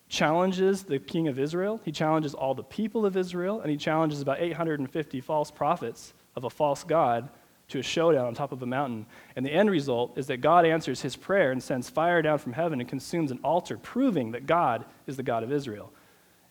challenges 0.09 0.83
the 0.83 0.99
king 0.99 1.29
of 1.29 1.39
Israel. 1.39 1.81
He 1.85 1.93
challenges 1.93 2.35
all 2.35 2.55
the 2.55 2.63
people 2.63 3.05
of 3.07 3.17
Israel, 3.17 3.61
and 3.61 3.71
he 3.71 3.77
challenges 3.77 4.21
about 4.21 4.41
850 4.41 5.21
false 5.21 5.51
prophets 5.51 6.15
of 6.37 6.45
a 6.45 6.51
false 6.51 6.85
god 6.85 7.29
to 7.69 7.79
a 7.79 7.83
showdown 7.83 8.27
on 8.27 8.35
top 8.35 8.53
of 8.53 8.63
a 8.63 8.67
mountain. 8.67 9.07
And 9.37 9.45
the 9.45 9.53
end 9.53 9.71
result 9.71 10.17
is 10.17 10.27
that 10.29 10.39
God 10.39 10.65
answers 10.65 11.03
his 11.03 11.17
prayer 11.17 11.53
and 11.53 11.63
sends 11.63 11.91
fire 11.91 12.23
down 12.23 12.39
from 12.39 12.55
heaven 12.55 12.81
and 12.81 12.89
consumes 12.89 13.31
an 13.31 13.41
altar, 13.45 13.77
proving 13.77 14.33
that 14.33 14.47
God 14.47 14.87
is 15.07 15.17
the 15.17 15.23
God 15.23 15.43
of 15.43 15.53
Israel. 15.53 15.93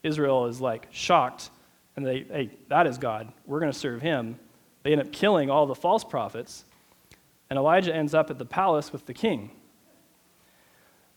Israel 0.03 0.45
is 0.45 0.61
like 0.61 0.87
shocked, 0.91 1.49
and 1.95 2.05
they, 2.05 2.25
hey, 2.29 2.51
that 2.69 2.85
is 2.85 2.99
God. 2.99 3.33
We're 3.47 3.59
going 3.59 3.71
to 3.71 3.77
serve 3.77 4.01
him. 4.01 4.39
They 4.87 4.93
end 4.93 5.01
up 5.01 5.11
killing 5.11 5.49
all 5.49 5.65
the 5.65 5.75
false 5.75 6.05
prophets, 6.05 6.63
and 7.49 7.59
Elijah 7.59 7.93
ends 7.93 8.13
up 8.13 8.31
at 8.31 8.37
the 8.37 8.45
palace 8.45 8.93
with 8.93 9.05
the 9.05 9.13
king. 9.13 9.51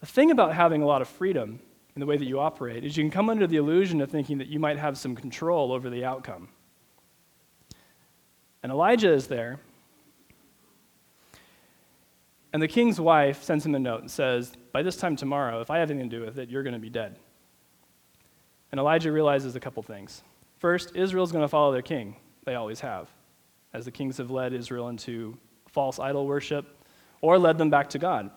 The 0.01 0.07
thing 0.07 0.33
about 0.33 0.57
having 0.57 0.83
a 0.83 0.87
lot 0.87 1.03
of 1.03 1.09
freedom 1.09 1.61
in 1.95 2.01
the 2.01 2.07
way 2.07 2.17
that 2.17 2.25
you 2.25 2.41
operate 2.41 2.85
is 2.85 2.97
you 2.97 3.05
can 3.05 3.13
come 3.13 3.31
under 3.31 3.47
the 3.47 3.59
illusion 3.59 4.01
of 4.01 4.11
thinking 4.11 4.39
that 4.39 4.49
you 4.49 4.59
might 4.59 4.77
have 4.77 4.99
some 4.99 5.15
control 5.15 5.71
over 5.71 5.89
the 5.89 6.05
outcome. 6.05 6.49
And 8.65 8.73
Elijah 8.73 9.13
is 9.13 9.29
there. 9.29 9.61
And 12.53 12.61
the 12.61 12.67
king's 12.67 13.01
wife 13.01 13.45
sends 13.45 13.65
him 13.65 13.77
a 13.77 13.79
note 13.79 14.01
and 14.01 14.11
says, 14.11 14.53
By 14.73 14.83
this 14.83 14.97
time 14.97 15.15
tomorrow, 15.15 15.61
if 15.61 15.71
I 15.71 15.79
have 15.79 15.93
anything 15.93 16.11
to 16.11 16.19
do 16.19 16.25
with 16.25 16.41
it, 16.41 16.49
you're 16.49 16.65
going 16.65 16.75
to 16.75 16.81
be 16.81 16.91
dead. 16.91 17.15
And 18.73 18.81
Elijah 18.81 19.13
realizes 19.13 19.55
a 19.55 19.61
couple 19.61 19.81
things. 19.85 20.25
First, 20.59 20.97
Israel's 20.97 21.31
going 21.31 21.45
to 21.45 21.49
follow 21.49 21.71
their 21.71 21.83
king. 21.83 22.17
They 22.45 22.57
always 22.57 22.81
have, 22.81 23.09
as 23.73 23.85
the 23.85 23.91
kings 23.91 24.17
have 24.19 24.31
led 24.31 24.53
Israel 24.53 24.89
into 24.89 25.37
false 25.69 25.99
idol 25.99 26.27
worship 26.27 26.77
or 27.21 27.39
led 27.39 27.59
them 27.59 27.71
back 27.71 27.91
to 27.91 27.99
God. 27.99 28.31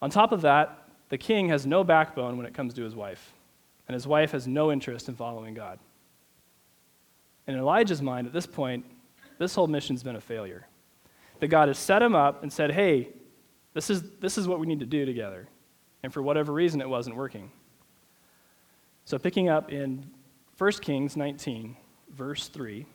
On 0.00 0.10
top 0.10 0.32
of 0.32 0.42
that, 0.42 0.88
the 1.08 1.18
king 1.18 1.48
has 1.48 1.66
no 1.66 1.84
backbone 1.84 2.36
when 2.36 2.46
it 2.46 2.54
comes 2.54 2.74
to 2.74 2.82
his 2.82 2.94
wife, 2.94 3.32
and 3.88 3.94
his 3.94 4.06
wife 4.06 4.32
has 4.32 4.46
no 4.46 4.72
interest 4.72 5.08
in 5.08 5.14
following 5.14 5.54
God. 5.54 5.78
In 7.46 7.54
Elijah's 7.54 8.02
mind, 8.02 8.26
at 8.26 8.32
this 8.32 8.46
point, 8.46 8.84
this 9.38 9.54
whole 9.54 9.66
mission's 9.66 10.02
been 10.02 10.16
a 10.16 10.20
failure. 10.20 10.66
That 11.40 11.48
God 11.48 11.68
has 11.68 11.78
set 11.78 12.02
him 12.02 12.14
up 12.14 12.42
and 12.42 12.52
said, 12.52 12.72
hey, 12.72 13.10
this 13.74 13.90
is, 13.90 14.02
this 14.20 14.38
is 14.38 14.48
what 14.48 14.58
we 14.58 14.66
need 14.66 14.80
to 14.80 14.86
do 14.86 15.04
together. 15.04 15.48
And 16.02 16.12
for 16.12 16.22
whatever 16.22 16.52
reason, 16.52 16.80
it 16.80 16.88
wasn't 16.88 17.16
working. 17.16 17.50
So, 19.04 19.18
picking 19.18 19.48
up 19.48 19.70
in 19.70 20.06
1 20.58 20.72
Kings 20.80 21.16
19, 21.16 21.76
verse 22.10 22.48
3, 22.48 22.86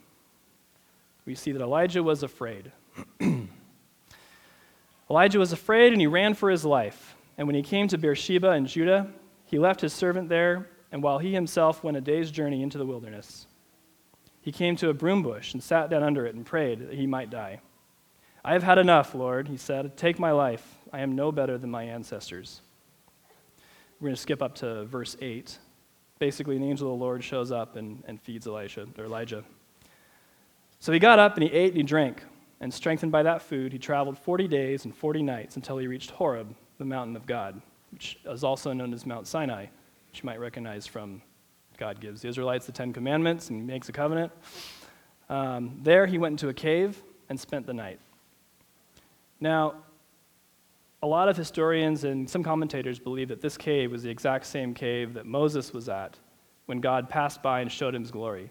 we 1.25 1.35
see 1.35 1.51
that 1.51 1.61
Elijah 1.61 2.03
was 2.03 2.23
afraid. 2.23 2.71
Elijah 5.09 5.39
was 5.39 5.51
afraid 5.51 5.93
and 5.93 6.01
he 6.01 6.07
ran 6.07 6.33
for 6.33 6.49
his 6.49 6.65
life. 6.65 7.15
And 7.37 7.47
when 7.47 7.55
he 7.55 7.63
came 7.63 7.87
to 7.89 7.97
Beersheba 7.97 8.51
in 8.51 8.65
Judah, 8.65 9.11
he 9.45 9.59
left 9.59 9.81
his 9.81 9.93
servant 9.93 10.29
there, 10.29 10.69
and 10.91 11.03
while 11.03 11.19
he 11.19 11.33
himself 11.33 11.83
went 11.83 11.97
a 11.97 12.01
day's 12.01 12.31
journey 12.31 12.63
into 12.63 12.77
the 12.77 12.85
wilderness, 12.85 13.47
he 14.41 14.51
came 14.51 14.75
to 14.77 14.89
a 14.89 14.93
broom 14.93 15.23
bush 15.23 15.53
and 15.53 15.61
sat 15.61 15.89
down 15.89 16.03
under 16.03 16.25
it 16.25 16.35
and 16.35 16.45
prayed 16.45 16.79
that 16.79 16.93
he 16.93 17.07
might 17.07 17.29
die. 17.29 17.59
I 18.43 18.53
have 18.53 18.63
had 18.63 18.77
enough, 18.77 19.13
Lord, 19.13 19.47
he 19.47 19.57
said. 19.57 19.97
Take 19.97 20.19
my 20.19 20.31
life. 20.31 20.77
I 20.91 21.01
am 21.01 21.15
no 21.15 21.31
better 21.31 21.57
than 21.57 21.69
my 21.69 21.83
ancestors. 21.83 22.61
We're 23.99 24.07
going 24.07 24.15
to 24.15 24.21
skip 24.21 24.41
up 24.41 24.55
to 24.55 24.85
verse 24.85 25.15
8 25.21 25.57
basically 26.21 26.55
an 26.55 26.63
angel 26.63 26.93
of 26.93 26.99
the 26.99 27.03
Lord 27.03 27.23
shows 27.23 27.51
up 27.51 27.75
and, 27.75 28.03
and 28.07 28.21
feeds 28.21 28.45
Elisha 28.45 28.87
or 28.95 29.05
Elijah. 29.05 29.43
So 30.81 30.91
he 30.91 30.97
got 30.97 31.19
up 31.19 31.35
and 31.35 31.43
he 31.43 31.51
ate 31.51 31.69
and 31.69 31.77
he 31.77 31.83
drank, 31.83 32.23
and 32.59 32.73
strengthened 32.73 33.11
by 33.11 33.21
that 33.21 33.43
food, 33.43 33.71
he 33.71 33.77
traveled 33.77 34.17
40 34.17 34.47
days 34.47 34.83
and 34.85 34.95
40 34.95 35.21
nights 35.21 35.55
until 35.55 35.77
he 35.77 35.85
reached 35.85 36.09
Horeb, 36.09 36.55
the 36.79 36.85
mountain 36.85 37.15
of 37.15 37.27
God, 37.27 37.61
which 37.91 38.17
is 38.25 38.43
also 38.43 38.73
known 38.73 38.91
as 38.91 39.05
Mount 39.05 39.27
Sinai, 39.27 39.67
which 40.09 40.23
you 40.23 40.25
might 40.25 40.39
recognize 40.39 40.87
from 40.87 41.21
God 41.77 41.99
gives 41.99 42.23
the 42.23 42.29
Israelites 42.29 42.65
the 42.65 42.71
Ten 42.71 42.93
Commandments 42.93 43.51
and 43.51 43.67
makes 43.67 43.89
a 43.89 43.91
covenant. 43.91 44.31
Um, 45.29 45.79
there 45.83 46.07
he 46.07 46.17
went 46.17 46.33
into 46.33 46.49
a 46.49 46.53
cave 46.53 46.99
and 47.29 47.39
spent 47.39 47.67
the 47.67 47.75
night. 47.75 47.99
Now, 49.39 49.75
a 51.03 51.07
lot 51.07 51.29
of 51.29 51.37
historians 51.37 52.05
and 52.05 52.27
some 52.27 52.41
commentators 52.41 52.97
believe 52.97 53.27
that 53.27 53.39
this 53.39 53.55
cave 53.55 53.91
was 53.91 54.01
the 54.01 54.09
exact 54.09 54.47
same 54.47 54.73
cave 54.73 55.13
that 55.13 55.27
Moses 55.27 55.73
was 55.73 55.89
at 55.89 56.17
when 56.65 56.81
God 56.81 57.07
passed 57.07 57.43
by 57.43 57.61
and 57.61 57.71
showed 57.71 57.93
him 57.93 58.01
his 58.01 58.09
glory. 58.09 58.49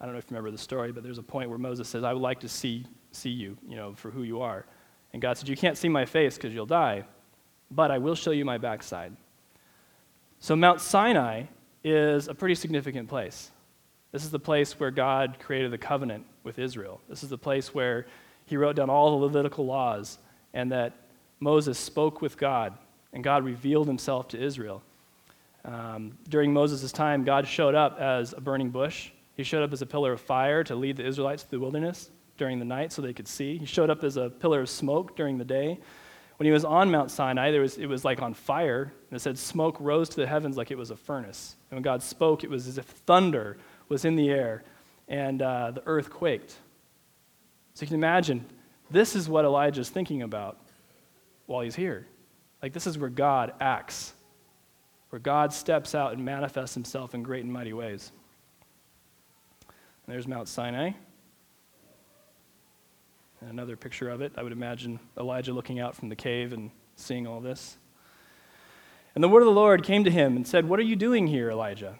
I 0.00 0.04
don't 0.04 0.14
know 0.14 0.18
if 0.18 0.24
you 0.24 0.36
remember 0.36 0.50
the 0.50 0.62
story, 0.62 0.92
but 0.92 1.02
there's 1.02 1.18
a 1.18 1.22
point 1.22 1.48
where 1.48 1.58
Moses 1.58 1.88
says, 1.88 2.04
I 2.04 2.12
would 2.12 2.22
like 2.22 2.40
to 2.40 2.48
see, 2.48 2.84
see 3.12 3.30
you, 3.30 3.56
you 3.66 3.76
know, 3.76 3.94
for 3.94 4.10
who 4.10 4.22
you 4.22 4.42
are. 4.42 4.66
And 5.12 5.22
God 5.22 5.38
said, 5.38 5.48
You 5.48 5.56
can't 5.56 5.78
see 5.78 5.88
my 5.88 6.04
face 6.04 6.36
because 6.36 6.52
you'll 6.52 6.66
die, 6.66 7.04
but 7.70 7.90
I 7.90 7.98
will 7.98 8.14
show 8.14 8.30
you 8.30 8.44
my 8.44 8.58
backside. 8.58 9.16
So 10.38 10.54
Mount 10.54 10.80
Sinai 10.80 11.44
is 11.82 12.28
a 12.28 12.34
pretty 12.34 12.54
significant 12.54 13.08
place. 13.08 13.50
This 14.12 14.24
is 14.24 14.30
the 14.30 14.38
place 14.38 14.78
where 14.78 14.90
God 14.90 15.36
created 15.40 15.70
the 15.70 15.78
covenant 15.78 16.26
with 16.44 16.58
Israel. 16.58 17.00
This 17.08 17.22
is 17.22 17.30
the 17.30 17.38
place 17.38 17.74
where 17.74 18.06
he 18.44 18.56
wrote 18.56 18.76
down 18.76 18.90
all 18.90 19.10
the 19.18 19.24
Levitical 19.24 19.66
laws 19.66 20.18
and 20.54 20.70
that 20.72 20.92
Moses 21.40 21.78
spoke 21.78 22.22
with 22.22 22.38
God, 22.38 22.72
and 23.12 23.22
God 23.22 23.44
revealed 23.44 23.86
himself 23.86 24.28
to 24.28 24.42
Israel. 24.42 24.82
Um, 25.64 26.16
during 26.28 26.52
Moses' 26.52 26.92
time, 26.92 27.24
God 27.24 27.46
showed 27.46 27.74
up 27.74 27.98
as 27.98 28.32
a 28.32 28.40
burning 28.40 28.70
bush. 28.70 29.10
He 29.36 29.42
showed 29.42 29.62
up 29.62 29.72
as 29.72 29.82
a 29.82 29.86
pillar 29.86 30.12
of 30.12 30.20
fire 30.20 30.64
to 30.64 30.74
lead 30.74 30.96
the 30.96 31.06
Israelites 31.06 31.42
through 31.42 31.58
the 31.58 31.62
wilderness 31.62 32.10
during 32.36 32.58
the 32.58 32.64
night 32.64 32.92
so 32.92 33.02
they 33.02 33.12
could 33.12 33.28
see. 33.28 33.58
He 33.58 33.66
showed 33.66 33.90
up 33.90 34.02
as 34.02 34.16
a 34.16 34.30
pillar 34.30 34.60
of 34.60 34.68
smoke 34.68 35.16
during 35.16 35.38
the 35.38 35.44
day. 35.44 35.78
When 36.38 36.46
he 36.46 36.52
was 36.52 36.64
on 36.64 36.90
Mount 36.90 37.10
Sinai, 37.10 37.50
there 37.50 37.62
was, 37.62 37.78
it 37.78 37.86
was 37.86 38.04
like 38.04 38.20
on 38.20 38.34
fire, 38.34 38.92
and 39.10 39.16
it 39.16 39.20
said 39.20 39.38
smoke 39.38 39.76
rose 39.80 40.08
to 40.10 40.16
the 40.16 40.26
heavens 40.26 40.56
like 40.56 40.70
it 40.70 40.76
was 40.76 40.90
a 40.90 40.96
furnace. 40.96 41.56
And 41.70 41.76
when 41.76 41.82
God 41.82 42.02
spoke, 42.02 42.44
it 42.44 42.50
was 42.50 42.66
as 42.66 42.76
if 42.76 42.84
thunder 42.84 43.56
was 43.88 44.04
in 44.04 44.16
the 44.16 44.30
air, 44.30 44.62
and 45.08 45.40
uh, 45.40 45.70
the 45.70 45.82
earth 45.86 46.10
quaked. 46.10 46.56
So 47.74 47.82
you 47.82 47.86
can 47.86 47.96
imagine, 47.96 48.44
this 48.90 49.16
is 49.16 49.28
what 49.28 49.44
Elijah 49.44 49.80
is 49.80 49.88
thinking 49.88 50.22
about 50.22 50.58
while 51.46 51.62
he's 51.62 51.74
here. 51.74 52.06
Like, 52.62 52.72
this 52.72 52.86
is 52.86 52.98
where 52.98 53.10
God 53.10 53.52
acts, 53.60 54.12
where 55.10 55.20
God 55.20 55.52
steps 55.52 55.94
out 55.94 56.12
and 56.12 56.24
manifests 56.24 56.74
himself 56.74 57.14
in 57.14 57.22
great 57.22 57.44
and 57.44 57.52
mighty 57.52 57.72
ways. 57.72 58.12
There's 60.08 60.28
Mount 60.28 60.46
Sinai. 60.46 60.92
And 63.40 63.50
another 63.50 63.76
picture 63.76 64.08
of 64.08 64.20
it. 64.20 64.32
I 64.36 64.42
would 64.42 64.52
imagine 64.52 65.00
Elijah 65.18 65.52
looking 65.52 65.80
out 65.80 65.96
from 65.96 66.08
the 66.08 66.16
cave 66.16 66.52
and 66.52 66.70
seeing 66.94 67.26
all 67.26 67.40
this. 67.40 67.76
And 69.14 69.24
the 69.24 69.28
word 69.28 69.40
of 69.40 69.46
the 69.46 69.52
Lord 69.52 69.82
came 69.82 70.04
to 70.04 70.10
him 70.10 70.36
and 70.36 70.46
said, 70.46 70.68
What 70.68 70.78
are 70.78 70.84
you 70.84 70.94
doing 70.94 71.26
here, 71.26 71.50
Elijah? 71.50 71.98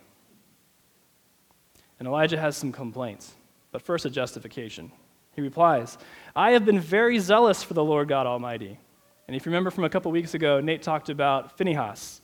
And 1.98 2.06
Elijah 2.06 2.38
has 2.38 2.56
some 2.56 2.72
complaints, 2.72 3.34
but 3.72 3.82
first 3.82 4.04
a 4.04 4.10
justification. 4.10 4.92
He 5.34 5.40
replies, 5.40 5.98
I 6.34 6.52
have 6.52 6.64
been 6.64 6.78
very 6.78 7.18
zealous 7.18 7.62
for 7.62 7.74
the 7.74 7.84
Lord 7.84 8.08
God 8.08 8.26
Almighty. 8.26 8.78
And 9.26 9.34
if 9.34 9.44
you 9.44 9.50
remember 9.50 9.70
from 9.70 9.84
a 9.84 9.90
couple 9.90 10.12
weeks 10.12 10.34
ago, 10.34 10.60
Nate 10.60 10.82
talked 10.82 11.08
about 11.08 11.58
Phinehas. 11.58 12.20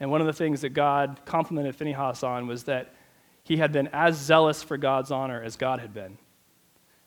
And 0.00 0.10
one 0.10 0.20
of 0.20 0.26
the 0.26 0.32
things 0.32 0.62
that 0.62 0.70
God 0.70 1.20
complimented 1.24 1.76
Phinehas 1.76 2.24
on 2.24 2.46
was 2.46 2.64
that 2.64 2.92
he 3.46 3.58
had 3.58 3.70
been 3.70 3.88
as 3.92 4.16
zealous 4.16 4.64
for 4.64 4.76
God's 4.76 5.12
honor 5.12 5.40
as 5.40 5.56
God 5.56 5.78
had 5.78 5.94
been. 5.94 6.18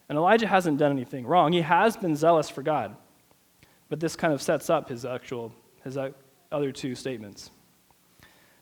And 0.07 0.17
Elijah 0.17 0.47
hasn't 0.47 0.77
done 0.77 0.91
anything 0.91 1.27
wrong. 1.27 1.51
He 1.51 1.59
has 1.59 1.97
been 1.97 2.15
zealous 2.15 2.49
for 2.49 2.63
God. 2.63 2.95
But 3.89 3.99
this 3.99 4.15
kind 4.15 4.33
of 4.33 4.41
sets 4.41 4.69
up 4.69 4.87
his 4.87 5.03
actual 5.03 5.51
his 5.83 5.97
other 6.49 6.71
two 6.71 6.95
statements. 6.95 7.51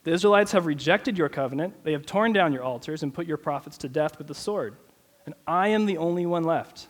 The 0.06 0.12
Israelites 0.12 0.54
have 0.54 0.66
rejected 0.66 1.20
your 1.20 1.30
covenant. 1.30 1.84
They 1.84 1.92
have 1.92 2.04
torn 2.04 2.34
down 2.34 2.52
your 2.52 2.64
altars 2.64 3.04
and 3.04 3.14
put 3.14 3.28
your 3.28 3.38
prophets 3.38 3.78
to 3.80 3.90
death 3.90 4.18
with 4.18 4.26
the 4.26 4.34
sword. 4.34 4.76
And 5.28 5.36
I 5.46 5.68
am 5.68 5.86
the 5.86 6.00
only 6.00 6.26
one 6.26 6.46
left. 6.46 6.88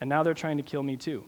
And 0.00 0.10
now 0.10 0.24
they're 0.24 0.34
trying 0.34 0.56
to 0.56 0.64
kill 0.64 0.82
me 0.82 0.96
too. 0.96 1.24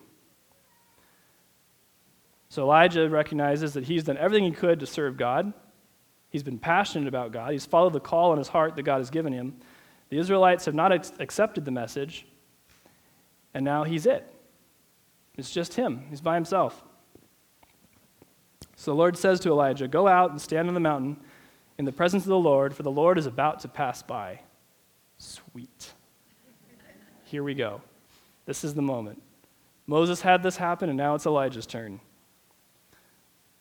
So 2.48 2.62
Elijah 2.62 3.08
recognizes 3.08 3.74
that 3.74 3.84
he's 3.84 4.02
done 4.02 4.16
everything 4.16 4.44
he 4.44 4.50
could 4.50 4.80
to 4.80 4.86
serve 4.86 5.16
God. 5.16 5.52
He's 6.30 6.42
been 6.42 6.58
passionate 6.58 7.08
about 7.08 7.32
God. 7.32 7.52
He's 7.52 7.66
followed 7.66 7.92
the 7.92 8.00
call 8.00 8.32
in 8.32 8.38
his 8.38 8.48
heart 8.48 8.76
that 8.76 8.84
God 8.84 8.98
has 8.98 9.10
given 9.10 9.32
him. 9.32 9.56
The 10.08 10.18
Israelites 10.18 10.64
have 10.64 10.74
not 10.74 10.92
ex- 10.92 11.12
accepted 11.18 11.64
the 11.64 11.70
message, 11.70 12.26
and 13.52 13.64
now 13.64 13.84
he's 13.84 14.06
it. 14.06 14.32
It's 15.36 15.50
just 15.50 15.74
him, 15.74 16.04
he's 16.08 16.20
by 16.20 16.34
himself. 16.34 16.82
So 18.76 18.92
the 18.92 18.96
Lord 18.96 19.16
says 19.18 19.40
to 19.40 19.50
Elijah, 19.50 19.88
Go 19.88 20.08
out 20.08 20.30
and 20.30 20.40
stand 20.40 20.68
on 20.68 20.74
the 20.74 20.80
mountain 20.80 21.18
in 21.78 21.84
the 21.84 21.92
presence 21.92 22.24
of 22.24 22.28
the 22.28 22.38
Lord, 22.38 22.74
for 22.74 22.82
the 22.82 22.90
Lord 22.90 23.18
is 23.18 23.26
about 23.26 23.60
to 23.60 23.68
pass 23.68 24.02
by. 24.02 24.40
Sweet. 25.18 25.92
Here 27.24 27.42
we 27.42 27.54
go. 27.54 27.82
This 28.46 28.64
is 28.64 28.74
the 28.74 28.82
moment. 28.82 29.22
Moses 29.86 30.20
had 30.20 30.42
this 30.42 30.56
happen, 30.56 30.88
and 30.88 30.96
now 30.96 31.14
it's 31.14 31.26
Elijah's 31.26 31.66
turn. 31.66 32.00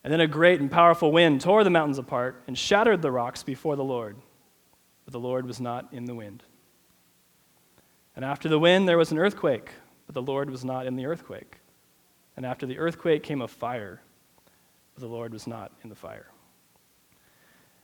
And 0.02 0.12
then 0.12 0.20
a 0.20 0.26
great 0.26 0.60
and 0.60 0.70
powerful 0.70 1.12
wind 1.12 1.40
tore 1.40 1.62
the 1.62 1.70
mountains 1.70 1.98
apart 1.98 2.42
and 2.46 2.56
shattered 2.56 3.02
the 3.02 3.12
rocks 3.12 3.42
before 3.42 3.76
the 3.76 3.84
Lord. 3.84 4.16
But 5.04 5.12
the 5.12 5.20
Lord 5.20 5.46
was 5.46 5.60
not 5.60 5.88
in 5.92 6.06
the 6.06 6.14
wind. 6.14 6.42
And 8.16 8.24
after 8.24 8.48
the 8.48 8.58
wind, 8.58 8.88
there 8.88 8.98
was 8.98 9.12
an 9.12 9.18
earthquake, 9.18 9.70
but 10.06 10.14
the 10.14 10.22
Lord 10.22 10.50
was 10.50 10.64
not 10.64 10.86
in 10.86 10.96
the 10.96 11.06
earthquake. 11.06 11.58
And 12.36 12.46
after 12.46 12.66
the 12.66 12.78
earthquake 12.78 13.22
came 13.22 13.42
a 13.42 13.48
fire, 13.48 14.00
but 14.94 15.02
the 15.02 15.08
Lord 15.08 15.32
was 15.32 15.46
not 15.46 15.72
in 15.82 15.90
the 15.90 15.94
fire. 15.94 16.26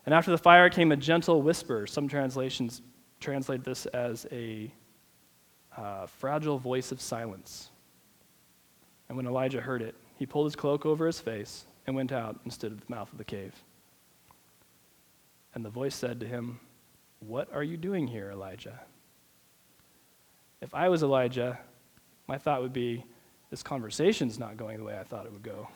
And 0.06 0.14
after 0.14 0.30
the 0.30 0.38
fire 0.38 0.70
came 0.70 0.92
a 0.92 0.96
gentle 0.96 1.42
whisper. 1.42 1.86
Some 1.86 2.08
translations 2.08 2.80
translate 3.20 3.64
this 3.64 3.86
as 3.86 4.26
a 4.30 4.72
uh, 5.76 6.06
fragile 6.06 6.58
voice 6.58 6.92
of 6.92 7.00
silence. 7.00 7.70
And 9.08 9.16
when 9.16 9.26
Elijah 9.26 9.60
heard 9.60 9.82
it, 9.82 9.94
he 10.16 10.24
pulled 10.24 10.46
his 10.46 10.56
cloak 10.56 10.86
over 10.86 11.06
his 11.06 11.20
face 11.20 11.66
and 11.86 11.94
went 11.94 12.12
out 12.12 12.40
and 12.44 12.52
stood 12.52 12.72
at 12.72 12.80
the 12.80 12.94
mouth 12.94 13.10
of 13.12 13.18
the 13.18 13.24
cave. 13.24 13.54
And 15.54 15.64
the 15.64 15.70
voice 15.70 15.94
said 15.94 16.20
to 16.20 16.26
him, 16.26 16.60
What 17.20 17.52
are 17.52 17.62
you 17.62 17.76
doing 17.76 18.06
here, 18.06 18.30
Elijah? 18.30 18.80
If 20.60 20.74
I 20.74 20.88
was 20.88 21.02
Elijah, 21.02 21.58
my 22.26 22.38
thought 22.38 22.62
would 22.62 22.72
be 22.72 23.04
this 23.50 23.62
conversation's 23.62 24.38
not 24.38 24.56
going 24.56 24.78
the 24.78 24.84
way 24.84 24.98
I 24.98 25.04
thought 25.04 25.26
it 25.26 25.32
would 25.32 25.42
go. 25.42 25.68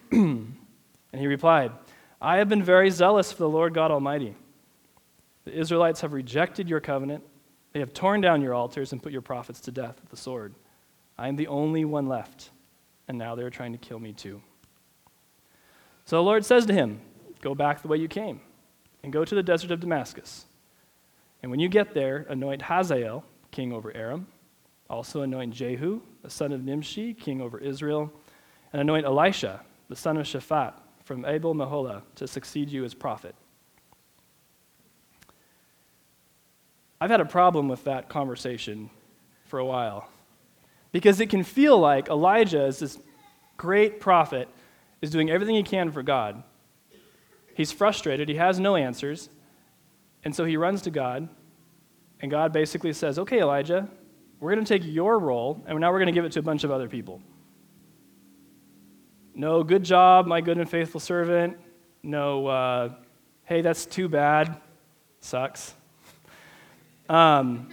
and 0.10 0.56
he 1.12 1.26
replied, 1.26 1.72
I 2.20 2.38
have 2.38 2.48
been 2.48 2.62
very 2.62 2.90
zealous 2.90 3.32
for 3.32 3.38
the 3.38 3.48
Lord 3.48 3.74
God 3.74 3.90
Almighty. 3.90 4.34
The 5.44 5.52
Israelites 5.52 6.00
have 6.00 6.12
rejected 6.12 6.68
your 6.68 6.80
covenant. 6.80 7.22
They 7.72 7.80
have 7.80 7.92
torn 7.92 8.20
down 8.20 8.40
your 8.40 8.54
altars 8.54 8.92
and 8.92 9.02
put 9.02 9.12
your 9.12 9.20
prophets 9.20 9.60
to 9.62 9.72
death 9.72 10.00
with 10.00 10.10
the 10.10 10.16
sword. 10.16 10.54
I 11.18 11.28
am 11.28 11.36
the 11.36 11.48
only 11.48 11.84
one 11.84 12.08
left, 12.08 12.50
and 13.08 13.18
now 13.18 13.34
they're 13.34 13.50
trying 13.50 13.72
to 13.72 13.78
kill 13.78 13.98
me 13.98 14.12
too. 14.12 14.40
So 16.04 16.16
the 16.16 16.22
Lord 16.22 16.44
says 16.44 16.66
to 16.66 16.72
him, 16.72 17.00
Go 17.40 17.54
back 17.54 17.82
the 17.82 17.88
way 17.88 17.98
you 17.98 18.08
came, 18.08 18.40
and 19.02 19.12
go 19.12 19.24
to 19.24 19.34
the 19.34 19.42
desert 19.42 19.70
of 19.70 19.80
Damascus. 19.80 20.46
And 21.42 21.50
when 21.50 21.60
you 21.60 21.68
get 21.68 21.92
there, 21.92 22.26
anoint 22.30 22.62
Hazael, 22.62 23.24
king 23.50 23.72
over 23.72 23.94
Aram. 23.94 24.26
Also 24.88 25.22
anoint 25.22 25.52
Jehu, 25.52 26.00
the 26.22 26.30
son 26.30 26.52
of 26.52 26.64
Nimshi, 26.64 27.12
king 27.12 27.40
over 27.40 27.58
Israel. 27.58 28.10
And 28.72 28.80
anoint 28.80 29.04
Elisha, 29.04 29.60
the 29.88 29.96
son 29.96 30.16
of 30.16 30.26
Shaphat, 30.26 30.74
from 31.04 31.24
Abel 31.26 31.54
Meholah, 31.54 32.02
to 32.16 32.26
succeed 32.26 32.70
you 32.70 32.84
as 32.84 32.94
prophet. 32.94 33.34
I've 37.00 37.10
had 37.10 37.20
a 37.20 37.26
problem 37.26 37.68
with 37.68 37.84
that 37.84 38.08
conversation 38.08 38.88
for 39.44 39.58
a 39.58 39.64
while 39.66 40.08
because 40.94 41.18
it 41.18 41.28
can 41.28 41.42
feel 41.42 41.76
like 41.76 42.08
Elijah 42.08 42.66
is 42.66 42.78
this 42.78 43.00
great 43.56 43.98
prophet, 43.98 44.48
is 45.02 45.10
doing 45.10 45.28
everything 45.28 45.56
he 45.56 45.64
can 45.64 45.90
for 45.90 46.04
God. 46.04 46.44
He's 47.56 47.72
frustrated, 47.72 48.28
he 48.28 48.36
has 48.36 48.60
no 48.60 48.76
answers, 48.76 49.28
and 50.22 50.32
so 50.32 50.44
he 50.44 50.56
runs 50.56 50.82
to 50.82 50.92
God, 50.92 51.28
and 52.20 52.30
God 52.30 52.52
basically 52.52 52.92
says, 52.92 53.18
Okay, 53.18 53.40
Elijah, 53.40 53.88
we're 54.38 54.54
going 54.54 54.64
to 54.64 54.78
take 54.78 54.86
your 54.88 55.18
role, 55.18 55.60
and 55.66 55.80
now 55.80 55.90
we're 55.90 55.98
going 55.98 56.06
to 56.06 56.12
give 56.12 56.24
it 56.24 56.30
to 56.32 56.38
a 56.38 56.42
bunch 56.42 56.62
of 56.62 56.70
other 56.70 56.88
people. 56.88 57.20
No, 59.34 59.64
good 59.64 59.82
job, 59.82 60.28
my 60.28 60.40
good 60.40 60.58
and 60.58 60.70
faithful 60.70 61.00
servant. 61.00 61.56
No, 62.04 62.46
uh, 62.46 62.94
hey, 63.46 63.62
that's 63.62 63.84
too 63.84 64.08
bad. 64.08 64.60
Sucks. 65.18 65.74
Um, 67.08 67.68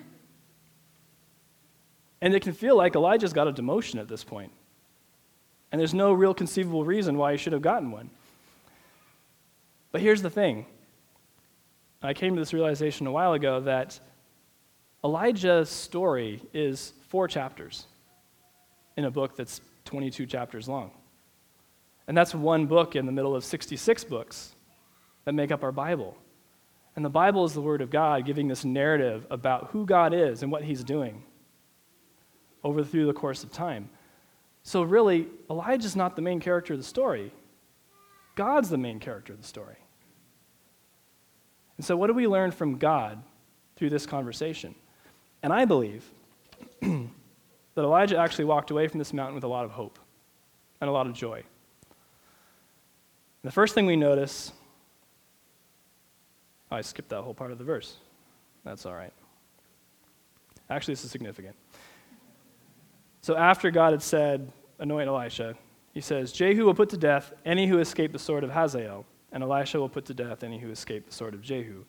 and 2.22 2.36
it 2.36 2.42
can 2.42 2.54
feel 2.54 2.78
like 2.78 2.96
Elijah's 2.96 3.34
got 3.34 3.48
a 3.48 3.54
demotion 3.54 4.00
at 4.00 4.08
this 4.08 4.24
point. 4.24 4.51
And 5.72 5.80
there's 5.80 5.94
no 5.94 6.13
real 6.13 6.34
conceivable 6.34 6.86
reason 6.86 7.18
why 7.18 7.32
he 7.32 7.38
should 7.38 7.54
have 7.54 7.62
gotten 7.62 7.92
one. 7.92 8.10
But 9.92 10.01
here's 10.01 10.22
the 10.22 10.30
thing 10.30 10.66
I 12.01 12.13
came 12.13 12.36
to 12.36 12.42
this 12.42 12.54
realization 12.54 13.08
a 13.08 13.12
while 13.12 13.34
ago 13.34 13.62
that 13.62 14.00
Elijah's 15.04 15.70
story 15.70 16.42
is 16.54 16.94
four 17.10 17.28
chapters 17.28 17.88
in 18.98 19.06
a 19.06 19.12
book 19.12 19.36
that's 19.36 19.62
22 19.86 20.25
chapters 20.28 20.68
long. 20.68 20.92
And 22.08 22.18
that's 22.18 22.36
one 22.36 22.66
book 22.68 22.96
in 22.96 23.06
the 23.06 23.12
middle 23.12 23.36
of 23.36 23.44
66 23.44 24.04
books 24.04 24.54
that 25.25 25.34
make 25.34 25.51
up 25.51 25.63
our 25.63 25.72
Bible. 25.72 26.18
And 26.96 27.06
the 27.06 27.10
Bible 27.10 27.46
is 27.46 27.54
the 27.54 27.62
Word 27.62 27.82
of 27.82 27.90
God 27.90 28.25
giving 28.25 28.48
this 28.48 28.66
narrative 28.66 29.25
about 29.32 29.70
who 29.72 29.86
God 29.86 30.13
is 30.13 30.44
and 30.44 30.51
what 30.51 30.63
He's 30.63 30.84
doing 30.84 31.24
over 32.63 32.84
through 32.84 33.06
the 33.06 33.13
course 33.13 33.44
of 33.44 33.51
time. 33.51 33.89
So, 34.63 34.84
really, 34.84 35.28
Elijah's 35.50 35.95
not 35.95 36.15
the 36.15 36.21
main 36.21 36.39
character 36.39 36.74
of 36.74 36.80
the 36.80 36.86
story. 36.86 37.32
God's 38.36 38.69
the 38.69 38.78
main 38.78 39.00
character 39.00 39.34
of 39.34 39.41
the 39.41 39.47
story. 39.47 39.76
And 41.78 41.86
so, 41.86 41.97
what 41.97 42.08
do 42.08 42.13
we 42.13 42.28
learn 42.28 42.52
from 42.52 42.78
God 42.78 43.21
through 43.76 43.89
this 43.89 44.06
conversation? 44.06 44.76
And 45.41 45.52
I 45.52 45.65
believe 45.65 46.06
that 46.82 47.08
Elijah 47.78 48.17
actually 48.17 48.45
walked 48.45 48.71
away 48.71 48.88
from 48.88 49.00
this 49.00 49.13
mountain 49.13 49.36
with 49.36 49.43
a 49.43 49.47
lot 49.47 49.65
of 49.65 49.71
hope 49.71 49.97
and 50.80 50.89
a 50.89 50.93
lot 50.93 51.08
of 51.08 51.13
joy. 51.13 51.38
And 51.38 53.50
the 53.50 53.52
first 53.52 53.74
thing 53.74 53.88
we 53.88 53.95
notice, 53.95 54.52
oh, 56.71 56.76
I 56.76 56.82
skipped 56.82 57.10
that 57.10 57.24
whole 57.24 57.34
part 57.34 57.52
of 57.52 57.58
the 57.58 57.63
verse. 57.63 57.95
That's 58.63 58.86
all 58.86 58.93
right. 58.93 59.13
Actually, 60.69 60.93
this 60.93 61.04
is 61.04 61.12
significant. 61.12 61.56
So 63.21 63.36
after 63.36 63.69
God 63.71 63.91
had 63.91 64.01
said, 64.01 64.51
Anoint 64.79 65.07
Elisha, 65.07 65.55
he 65.93 66.01
says, 66.01 66.31
Jehu 66.31 66.65
will 66.65 66.73
put 66.73 66.89
to 66.89 66.97
death 66.97 67.34
any 67.45 67.67
who 67.67 67.79
escape 67.79 68.12
the 68.12 68.19
sword 68.19 68.43
of 68.43 68.51
Hazael, 68.51 69.05
and 69.31 69.43
Elisha 69.43 69.79
will 69.79 69.89
put 69.89 70.05
to 70.05 70.13
death 70.13 70.43
any 70.43 70.57
who 70.57 70.71
escape 70.71 71.05
the 71.05 71.13
sword 71.13 71.34
of 71.34 71.41
Jehu. 71.41 71.84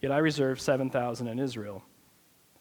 Yet 0.00 0.10
I 0.10 0.18
reserve 0.18 0.60
7,000 0.60 1.28
in 1.28 1.38
Israel, 1.38 1.82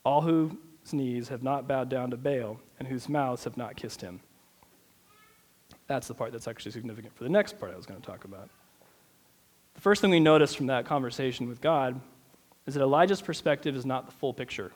all 0.05 0.21
whose 0.21 0.53
knees 0.91 1.29
have 1.29 1.41
not 1.41 1.67
bowed 1.67 1.89
down 1.89 2.11
to 2.11 2.17
Baal, 2.17 2.59
and 2.77 2.87
whose 2.87 3.09
mouths 3.09 3.43
have 3.45 3.57
not 3.57 3.75
kissed 3.75 4.01
him. 4.01 4.19
That's 5.87 6.07
the 6.07 6.13
part 6.13 6.31
that's 6.31 6.47
actually 6.47 6.71
significant 6.71 7.15
for 7.15 7.23
the 7.23 7.29
next 7.29 7.59
part 7.59 7.73
I 7.73 7.75
was 7.75 7.85
going 7.85 7.99
to 7.99 8.05
talk 8.05 8.23
about. 8.23 8.49
The 9.73 9.81
first 9.81 10.01
thing 10.01 10.11
we 10.11 10.19
notice 10.19 10.53
from 10.53 10.67
that 10.67 10.85
conversation 10.85 11.47
with 11.47 11.61
God 11.61 11.99
is 12.67 12.75
that 12.75 12.81
Elijah's 12.81 13.21
perspective 13.21 13.75
is 13.75 13.85
not 13.85 14.05
the 14.05 14.11
full 14.11 14.33
picture. 14.33 14.71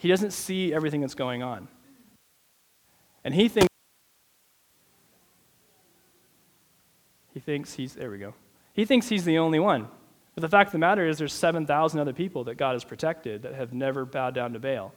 He 0.00 0.08
doesn't 0.08 0.30
see 0.30 0.72
everything 0.72 1.02
that's 1.02 1.14
going 1.14 1.42
on. 1.42 1.68
And 3.22 3.34
he 3.34 3.48
thinks 3.48 3.68
he 7.34 7.40
thinks 7.40 7.74
he's 7.74 7.96
there 7.96 8.10
we 8.10 8.16
go. 8.16 8.32
He 8.72 8.86
thinks 8.86 9.10
he's 9.10 9.26
the 9.26 9.36
only 9.36 9.60
one. 9.60 9.88
But 10.34 10.40
the 10.40 10.48
fact 10.48 10.68
of 10.68 10.72
the 10.72 10.78
matter 10.78 11.06
is 11.06 11.18
there's 11.18 11.34
7,000 11.34 12.00
other 12.00 12.14
people 12.14 12.44
that 12.44 12.54
God 12.54 12.72
has 12.72 12.82
protected 12.82 13.42
that 13.42 13.54
have 13.54 13.74
never 13.74 14.06
bowed 14.06 14.34
down 14.34 14.54
to 14.54 14.58
Baal. 14.58 14.94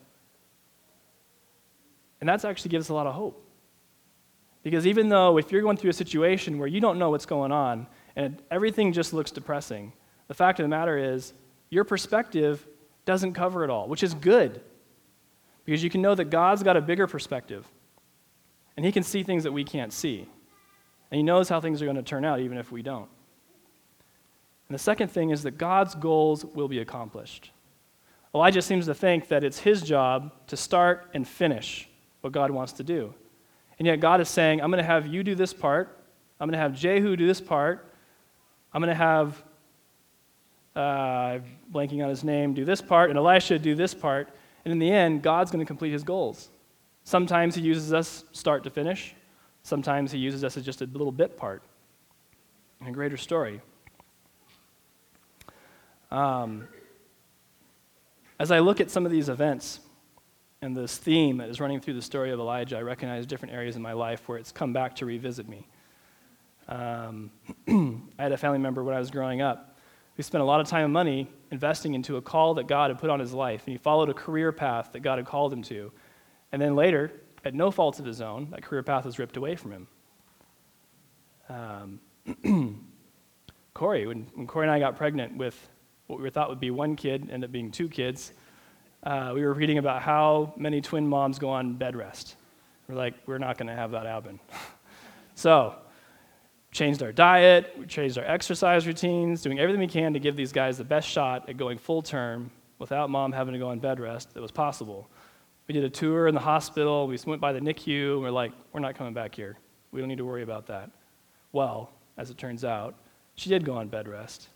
And 2.22 2.30
that's 2.30 2.46
actually 2.46 2.70
gives 2.70 2.86
us 2.86 2.90
a 2.90 2.94
lot 2.94 3.06
of 3.06 3.14
hope. 3.14 3.46
Because 4.62 4.88
even 4.88 5.10
though 5.10 5.38
if 5.38 5.52
you're 5.52 5.62
going 5.62 5.76
through 5.76 5.90
a 5.90 5.94
situation 5.94 6.60
where 6.60 6.68
you 6.70 6.80
don't 6.80 6.98
know 6.98 7.10
what's 7.10 7.26
going 7.26 7.52
on 7.52 7.88
and 8.16 8.42
everything 8.50 8.94
just 8.94 9.12
looks 9.12 9.32
depressing, 9.32 9.92
the 10.30 10.34
fact 10.34 10.62
of 10.62 10.64
the 10.64 10.70
matter 10.70 10.98
is 10.98 11.34
your 11.70 11.84
perspective 11.84 12.66
doesn't 13.04 13.34
cover 13.34 13.66
it 13.66 13.70
all, 13.70 13.90
which 13.90 14.02
is 14.02 14.14
good. 14.14 14.62
Because 15.66 15.84
you 15.84 15.90
can 15.90 16.02
know 16.02 16.16
that 16.16 16.26
God's 16.26 16.64
got 16.64 16.78
a 16.78 16.82
bigger 16.82 17.08
perspective. 17.08 17.66
And 18.76 18.86
He 18.86 18.92
can 18.92 19.04
see 19.04 19.24
things 19.24 19.44
that 19.44 19.52
we 19.52 19.64
can't 19.64 19.94
see. 19.94 20.28
And 21.12 21.18
He 21.18 21.24
knows 21.24 21.50
how 21.50 21.62
things 21.62 21.82
are 21.82 21.86
going 21.86 21.98
to 21.98 22.04
turn 22.04 22.26
out, 22.26 22.40
even 22.40 22.58
if 22.58 22.72
we 22.72 22.82
don't. 22.82 23.10
And 24.68 24.76
the 24.76 24.84
second 24.84 25.10
thing 25.10 25.30
is 25.30 25.44
that 25.44 25.58
God's 25.58 25.96
goals 25.96 26.46
will 26.46 26.68
be 26.68 26.80
accomplished. 26.80 27.52
Elijah 28.34 28.62
seems 28.62 28.88
to 28.88 28.96
think 28.96 29.28
that 29.28 29.44
it's 29.44 29.60
his 29.60 29.84
job 29.84 30.32
to 30.48 30.58
start 30.58 31.10
and 31.14 31.28
finish 31.28 31.88
what 32.22 32.34
God 32.34 32.50
wants 32.50 32.74
to 32.74 32.84
do. 32.84 33.14
And 33.78 33.86
yet 33.86 34.00
God 34.00 34.22
is 34.22 34.30
saying, 34.30 34.62
I'm 34.62 34.72
going 34.72 34.82
to 34.82 34.88
have 34.88 35.06
you 35.06 35.24
do 35.24 35.36
this 35.36 35.54
part. 35.54 36.00
I'm 36.40 36.48
going 36.48 36.58
to 36.58 36.60
have 36.60 36.74
Jehu 36.74 37.16
do 37.16 37.28
this 37.28 37.42
part. 37.42 37.88
I'm 38.74 38.82
going 38.82 38.90
to 38.90 38.96
have, 38.96 39.44
uh, 40.76 41.40
blanking 41.72 42.02
on 42.04 42.10
his 42.10 42.24
name, 42.24 42.56
do 42.56 42.66
this 42.66 42.82
part, 42.82 43.12
and 43.12 43.20
Elisha 43.20 43.60
do 43.60 43.76
this 43.76 43.94
part. 43.94 44.30
And 44.66 44.72
in 44.72 44.80
the 44.80 44.92
end, 44.92 45.22
God's 45.22 45.52
going 45.52 45.64
to 45.64 45.68
complete 45.68 45.92
his 45.92 46.04
goals. 46.04 46.50
Sometimes 47.04 47.56
he 47.56 47.62
uses 47.62 47.94
us 47.94 48.24
start 48.32 48.64
to 48.64 48.70
finish. 48.70 49.16
Sometimes 49.64 50.12
he 50.12 50.20
uses 50.20 50.44
us 50.44 50.58
as 50.58 50.64
just 50.64 50.82
a 50.82 50.86
little 50.86 51.12
bit 51.12 51.38
part 51.38 51.62
in 52.82 52.88
a 52.88 52.92
greater 52.92 53.18
story. 53.18 53.62
Um, 56.12 56.68
as 58.40 58.52
I 58.52 58.60
look 58.60 58.80
at 58.80 58.90
some 58.90 59.06
of 59.06 59.12
these 59.12 59.30
events, 59.30 59.80
and 60.64 60.78
this 60.78 60.98
theme 60.98 61.38
that 61.38 61.50
is 61.50 61.60
running 61.60 61.82
through 61.82 61.96
the 61.96 62.02
story 62.02 62.32
of 62.32 62.40
Elijah, 62.40 62.78
I 62.78 62.82
recognize 62.82 63.26
different 63.26 63.54
areas 63.54 63.76
in 63.76 63.82
my 63.82 63.92
life 63.92 64.30
where 64.30 64.38
it's 64.38 64.52
come 64.52 64.72
back 64.72 64.96
to 64.98 65.06
revisit 65.06 65.50
me. 65.50 65.68
Um, 66.70 67.32
I 68.18 68.24
had 68.24 68.32
a 68.32 68.38
family 68.38 68.60
member 68.60 68.82
when 68.82 68.96
I 68.96 69.00
was 69.00 69.12
growing 69.12 69.42
up 69.42 69.73
who 70.16 70.24
spent 70.24 70.42
a 70.42 70.46
lot 70.46 70.60
of 70.60 70.68
time 70.68 70.86
and 70.86 70.94
money 70.94 71.28
investing 71.52 71.94
into 71.94 72.18
a 72.18 72.22
call 72.22 72.56
that 72.56 72.68
God 72.68 72.90
had 72.90 73.00
put 73.00 73.10
on 73.10 73.20
his 73.20 73.34
life, 73.34 73.64
and 73.66 73.72
he 73.72 73.78
followed 73.78 74.10
a 74.10 74.14
career 74.14 74.52
path 74.52 74.92
that 74.94 75.00
God 75.00 75.18
had 75.18 75.26
called 75.26 75.52
him 75.52 75.64
to. 75.64 75.92
And 76.52 76.62
then 76.62 76.76
later, 76.76 77.12
at 77.46 77.54
no 77.54 77.72
fault 77.72 78.00
of 78.00 78.06
his 78.06 78.22
own, 78.22 78.50
that 78.52 78.64
career 78.64 78.84
path 78.84 79.06
was 79.06 79.20
ripped 79.20 79.38
away 79.38 79.56
from 79.56 79.72
him. 79.72 79.88
Um, 81.50 82.00
Corey, 83.74 84.06
when, 84.06 84.28
when 84.36 84.48
Corey 84.48 84.66
and 84.66 84.72
I 84.72 84.80
got 84.80 84.98
pregnant 84.98 85.36
with 85.36 85.70
what 86.08 86.22
we 86.22 86.30
thought 86.30 86.50
would 86.50 86.60
be 86.60 86.72
one 86.72 86.96
kid, 86.96 87.30
ended 87.32 87.50
up 87.50 87.52
being 87.52 87.72
two 87.72 87.90
kids, 87.90 88.34
uh, 89.04 89.32
we 89.34 89.42
were 89.42 89.54
reading 89.54 89.80
about 89.80 90.02
how 90.02 90.54
many 90.56 90.80
twin 90.80 91.08
moms 91.08 91.40
go 91.40 91.50
on 91.50 91.76
bed 91.76 91.96
rest. 91.96 92.36
We're 92.88 92.96
like, 92.96 93.16
we're 93.26 93.40
not 93.40 93.58
going 93.58 93.68
to 93.68 93.76
have 93.76 93.92
that 93.92 94.06
happen. 94.06 94.40
so, 95.36 95.76
changed 96.74 97.04
our 97.04 97.12
diet, 97.12 97.74
we 97.78 97.86
changed 97.86 98.18
our 98.18 98.26
exercise 98.26 98.86
routines, 98.88 99.42
doing 99.42 99.60
everything 99.60 99.80
we 99.80 99.88
can 99.88 100.14
to 100.14 100.20
give 100.20 100.36
these 100.36 100.52
guys 100.52 100.78
the 100.78 100.84
best 100.84 101.08
shot 101.08 101.48
at 101.48 101.58
going 101.58 101.78
full 101.78 102.02
term 102.02 102.52
without 102.80 103.10
mom 103.10 103.32
having 103.32 103.54
to 103.54 103.60
go 103.60 103.70
on 103.70 103.80
bed 103.80 104.00
rest 104.00 104.34
that 104.34 104.42
was 104.42 104.52
possible. 104.52 105.10
We 105.68 105.74
did 105.74 105.84
a 105.86 105.90
tour 105.90 106.28
in 106.28 106.36
the 106.36 106.42
hospital, 106.42 107.08
we 107.08 107.18
went 107.26 107.40
by 107.40 107.54
the 107.54 107.62
NICU, 107.62 108.14
and 108.14 108.22
we're 108.22 108.32
like, 108.32 108.52
we're 108.74 108.82
not 108.82 108.96
coming 108.96 109.14
back 109.14 109.34
here. 109.34 109.58
We 109.92 110.02
don't 110.02 110.10
need 110.10 110.18
to 110.18 110.26
worry 110.26 110.44
about 110.44 110.68
that. 110.68 110.90
Well, 111.54 111.92
as 112.18 112.30
it 112.30 112.38
turns 112.38 112.66
out, 112.66 112.96
she 113.36 113.50
did 113.50 113.64
go 113.64 113.76
on 113.76 113.88
bed 113.88 114.08
rest. 114.08 114.50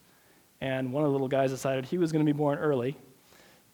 And 0.60 0.92
one 0.92 1.04
of 1.04 1.10
the 1.10 1.12
little 1.14 1.28
guys 1.28 1.52
decided 1.52 1.86
he 1.86 1.98
was 1.98 2.12
going 2.12 2.26
to 2.26 2.32
be 2.32 2.36
born 2.36 2.58
early 2.60 2.98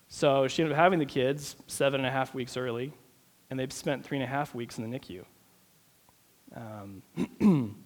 So 0.10 0.47
she 0.47 0.62
ended 0.62 0.77
up 0.77 0.82
having 0.84 0.99
the 0.99 1.06
kids 1.06 1.56
seven 1.67 2.01
and 2.01 2.08
a 2.08 2.12
half 2.12 2.36
weeks 2.36 2.58
early, 2.58 2.93
and 3.49 3.60
they've 3.60 3.73
spent 3.73 4.06
three 4.06 4.17
and 4.17 4.23
a 4.23 4.27
half 4.27 4.53
weeks 4.53 4.77
in 4.77 4.89
the 4.89 4.99
NICU. 4.99 5.25
Um, 6.56 7.75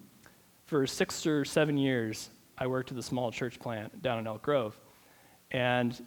for 0.68 0.86
six 0.86 1.26
or 1.26 1.46
seven 1.46 1.78
years, 1.78 2.28
I 2.58 2.66
worked 2.66 2.90
at 2.90 2.96
the 2.96 3.02
small 3.02 3.32
church 3.32 3.58
plant 3.58 4.02
down 4.02 4.18
in 4.18 4.26
Elk 4.26 4.42
Grove. 4.42 4.78
And 5.50 5.98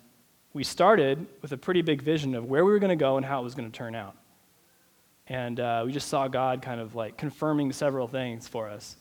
we 0.54 0.64
started 0.64 1.26
with 1.42 1.52
a 1.52 1.58
pretty 1.58 1.82
big 1.82 2.04
vision 2.04 2.36
of 2.36 2.46
where 2.46 2.64
we 2.64 2.72
were 2.72 2.78
going 2.78 2.92
to 2.92 2.96
go 2.96 3.18
and 3.18 3.26
how 3.26 3.42
it 3.42 3.44
was 3.44 3.56
going 3.56 3.70
to 3.70 3.76
turn 3.76 3.96
out. 3.96 4.16
And 5.26 5.60
uh, 5.60 5.82
we 5.84 5.92
just 5.92 6.10
saw 6.10 6.28
God 6.28 6.62
kind 6.62 6.80
of 6.80 6.94
like 6.94 7.18
confirming 7.18 7.72
several 7.72 8.08
things 8.08 8.48
for 8.48 8.70
us. 8.70 8.98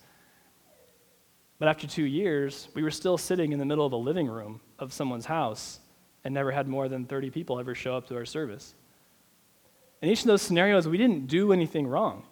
But 1.58 1.68
after 1.68 1.86
two 1.86 2.04
years, 2.04 2.68
we 2.72 2.82
were 2.82 2.90
still 2.90 3.18
sitting 3.18 3.52
in 3.52 3.58
the 3.58 3.66
middle 3.66 3.84
of 3.84 3.92
a 3.92 3.96
living 3.96 4.28
room 4.28 4.62
of 4.78 4.94
someone's 4.94 5.26
house 5.26 5.80
and 6.24 6.32
never 6.32 6.50
had 6.50 6.68
more 6.68 6.88
than 6.88 7.04
30 7.04 7.28
people 7.28 7.60
ever 7.60 7.74
show 7.74 7.94
up 7.94 8.08
to 8.08 8.16
our 8.16 8.24
service. 8.24 8.74
In 10.00 10.08
each 10.08 10.20
of 10.20 10.26
those 10.26 10.40
scenarios, 10.40 10.88
we 10.88 10.96
didn't 10.96 11.26
do 11.26 11.52
anything 11.52 11.86
wrong. 11.86 12.22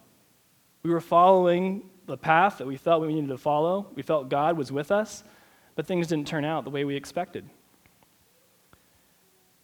We 0.81 0.89
were 0.89 1.01
following 1.01 1.83
the 2.09 2.17
path 2.17 2.57
that 2.57 2.67
we 2.67 2.77
felt 2.77 3.01
we 3.01 3.13
needed 3.13 3.29
to 3.29 3.37
follow. 3.37 3.87
We 3.95 4.01
felt 4.01 4.29
God 4.29 4.57
was 4.57 4.71
with 4.71 4.91
us, 4.91 5.23
but 5.75 5.85
things 5.85 6.07
didn't 6.07 6.27
turn 6.27 6.43
out 6.43 6.63
the 6.63 6.69
way 6.69 6.83
we 6.83 6.95
expected. 6.95 7.49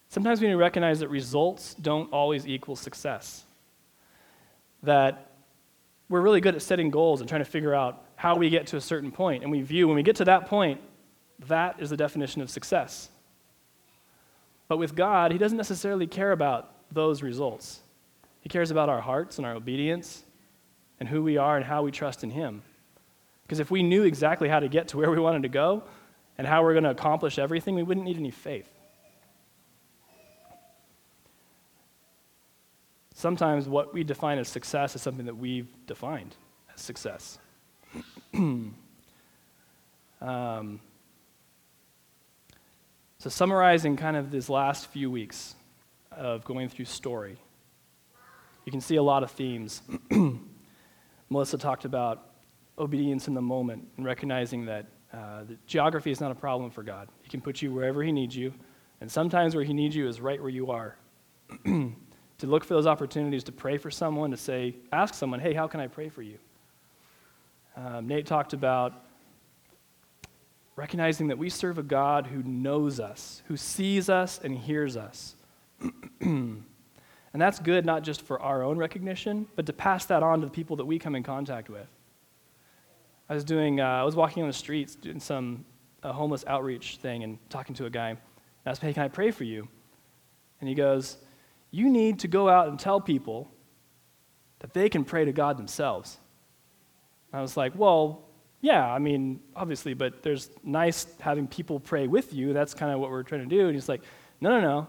Sometimes 0.10 0.40
we 0.40 0.48
need 0.48 0.54
to 0.54 0.58
recognize 0.58 1.00
that 1.00 1.10
results 1.10 1.74
don't 1.74 2.12
always 2.14 2.48
equal 2.48 2.76
success. 2.76 3.44
That 4.84 5.32
we're 6.08 6.22
really 6.22 6.42
good 6.42 6.56
at 6.56 6.62
setting 6.62 6.90
goals 6.90 7.20
and 7.20 7.28
trying 7.28 7.44
to 7.44 7.50
figure 7.50 7.74
out 7.74 8.04
how 8.16 8.36
we 8.36 8.50
get 8.50 8.68
to 8.68 8.78
a 8.78 8.82
certain. 8.82 9.12
And 9.18 9.52
we 9.52 9.62
view, 9.62 9.88
when 9.88 9.96
we 9.96 10.04
get 10.04 10.16
to 10.18 10.26
that 10.26 10.48
point, 10.48 10.80
that 11.48 11.82
is 11.82 11.90
the 11.90 11.98
definition 11.98 12.42
of 12.42 12.50
success. 12.50 13.10
But 14.68 14.78
with 14.78 14.96
God, 14.96 15.32
He 15.32 15.38
doesn't 15.38 15.58
necessarily 15.58 16.08
care 16.08 16.32
about 16.32 16.72
those 16.92 17.22
results. 17.22 17.82
He 18.42 18.50
cares 18.50 18.72
about 18.72 18.90
our 18.90 19.02
hearts 19.02 19.38
and 19.38 19.46
our 19.46 19.56
obedience 19.56 20.24
and 21.00 21.10
who 21.10 21.24
we 21.24 21.38
are 21.38 21.58
and 21.58 21.66
how 21.66 21.84
we 21.84 21.92
trust 21.92 22.24
in 22.24 22.32
Him. 22.32 22.62
Because 23.44 23.60
if 23.60 23.70
we 23.70 23.84
knew 23.84 24.04
exactly 24.04 24.50
how 24.50 24.60
to 24.60 24.68
get 24.68 24.88
to 24.90 24.98
where 24.98 25.12
we 25.12 25.20
wanted 25.20 25.44
to 25.44 25.50
go 25.50 25.84
and 26.38 26.48
how 26.48 26.64
we're 26.64 26.74
going 26.74 26.84
to 26.84 26.90
accomplish 26.90 27.38
everything, 27.38 27.76
we 27.76 27.84
wouldn't 27.84 28.06
need 28.06 28.18
any 28.18 28.32
faith. 28.32 28.70
Sometimes 33.14 33.68
what 33.68 33.94
we 33.94 34.04
define 34.04 34.40
as 34.40 34.50
success 34.50 34.96
is 34.96 35.02
something 35.02 35.26
that 35.26 35.38
we've 35.38 35.68
defined 35.88 36.36
as 36.74 36.82
success. 36.82 37.38
um, 38.34 38.74
so, 40.22 40.80
summarizing 43.30 43.96
kind 43.96 44.18
of 44.18 44.32
these 44.32 44.50
last 44.50 44.88
few 44.88 45.10
weeks 45.10 45.56
of 46.12 46.44
going 46.44 46.68
through 46.68 46.86
story, 46.86 47.38
you 48.66 48.72
can 48.72 48.82
see 48.82 48.98
a 48.98 49.04
lot 49.04 49.24
of 49.24 49.32
themes. 49.32 49.82
Melissa 51.30 51.58
talked 51.58 51.86
about 51.86 52.30
obedience 52.78 53.28
in 53.28 53.34
the 53.34 53.42
moment 53.42 53.88
and 53.98 54.06
recognizing 54.06 54.66
that 54.66 54.86
uh, 55.14 55.44
the 55.46 55.58
geography 55.66 56.12
is 56.12 56.20
not 56.20 56.32
a 56.32 56.36
problem 56.36 56.70
for 56.70 56.84
God. 56.84 57.08
He 57.22 57.30
can 57.30 57.42
put 57.42 57.62
you 57.62 57.72
wherever 57.72 58.04
He 58.04 58.12
needs 58.12 58.36
you, 58.36 58.54
and 59.02 59.12
sometimes 59.12 59.56
where 59.56 59.64
He 59.64 59.74
needs 59.74 59.96
you 59.96 60.08
is 60.08 60.20
right 60.20 60.40
where 60.40 60.50
you 60.50 60.72
are. 60.72 60.98
to 61.66 62.48
look 62.48 62.64
for 62.64 62.74
those 62.74 62.88
opportunities 62.88 63.44
to 63.46 63.52
pray 63.52 63.78
for 63.78 63.90
someone, 63.90 64.32
to 64.32 64.38
say, 64.38 64.76
ask 64.92 65.14
someone, 65.14 65.40
hey, 65.40 65.54
how 65.54 65.68
can 65.68 65.80
I 65.80 65.88
pray 65.88 66.10
for 66.10 66.22
you? 66.22 66.38
Um, 67.78 68.08
Nate 68.08 68.26
talked 68.26 68.54
about 68.54 69.06
recognizing 70.76 71.28
that 71.28 71.38
we 71.38 71.50
serve 71.50 71.78
a 71.78 71.84
God 71.84 72.28
who 72.28 72.44
knows 72.44 73.00
us, 73.00 73.42
who 73.48 73.56
sees 73.56 74.10
us 74.10 74.40
and 74.44 74.58
hears 74.58 74.98
us. 74.98 75.36
and 77.36 77.42
that's 77.42 77.60
good 77.60 77.86
not 77.86 78.02
just 78.02 78.22
for 78.22 78.42
our 78.42 78.64
own 78.64 78.78
recognition, 78.78 79.46
but 79.58 79.66
to 79.66 79.74
pass 79.74 80.06
that 80.06 80.24
on 80.24 80.40
to 80.40 80.46
the 80.46 80.52
people 80.54 80.78
that 80.78 80.86
we 80.86 80.98
come 80.98 81.16
in 81.16 81.22
contact 81.22 81.70
with. 81.70 81.86
I 83.28 83.34
was 83.34 83.44
doing, 83.44 83.82
uh, 83.82 83.84
I 83.84 84.04
was 84.04 84.16
walking 84.16 84.42
on 84.42 84.48
the 84.48 84.54
streets 84.54 84.96
doing 84.96 85.20
some 85.20 85.66
uh, 86.02 86.14
homeless 86.14 86.46
outreach 86.48 86.96
thing 87.02 87.26
and 87.26 87.38
talking 87.50 87.76
to 87.76 87.88
a 87.88 87.90
guy. 87.90 88.12
And 88.12 88.20
I 88.66 88.70
was, 88.70 88.80
hey, 88.80 88.94
can 88.94 89.04
I 89.04 89.10
pray 89.10 89.32
for 89.32 89.44
you? 89.44 89.68
And 90.62 90.70
he 90.70 90.76
goes, 90.76 91.18
you 91.72 91.90
need 91.90 92.20
to 92.20 92.30
go 92.30 92.48
out 92.48 92.70
and 92.70 92.80
tell 92.80 93.02
people 93.02 93.52
that 94.60 94.74
they 94.74 94.88
can 94.88 95.04
pray 95.04 95.26
to 95.26 95.34
God 95.34 95.58
themselves. 95.58 96.18
I 97.34 97.42
was 97.42 97.58
like, 97.58 97.74
well, 97.76 98.24
yeah, 98.62 98.90
I 98.90 99.00
mean, 99.00 99.42
obviously, 99.58 99.94
but 99.94 100.24
there's 100.24 100.52
nice 100.64 101.06
having 101.20 101.48
people 101.50 101.82
pray 101.82 102.08
with 102.08 102.34
you. 102.34 102.54
That's 102.54 102.74
kind 102.74 102.94
of 102.94 103.02
what 103.02 103.12
we're 103.12 103.24
trying 103.24 103.42
to 103.42 103.54
do. 103.54 103.66
And 103.66 103.76
he's 103.76 103.90
like, 103.90 104.04
no, 104.40 104.52
no, 104.52 104.62
no. 104.62 104.88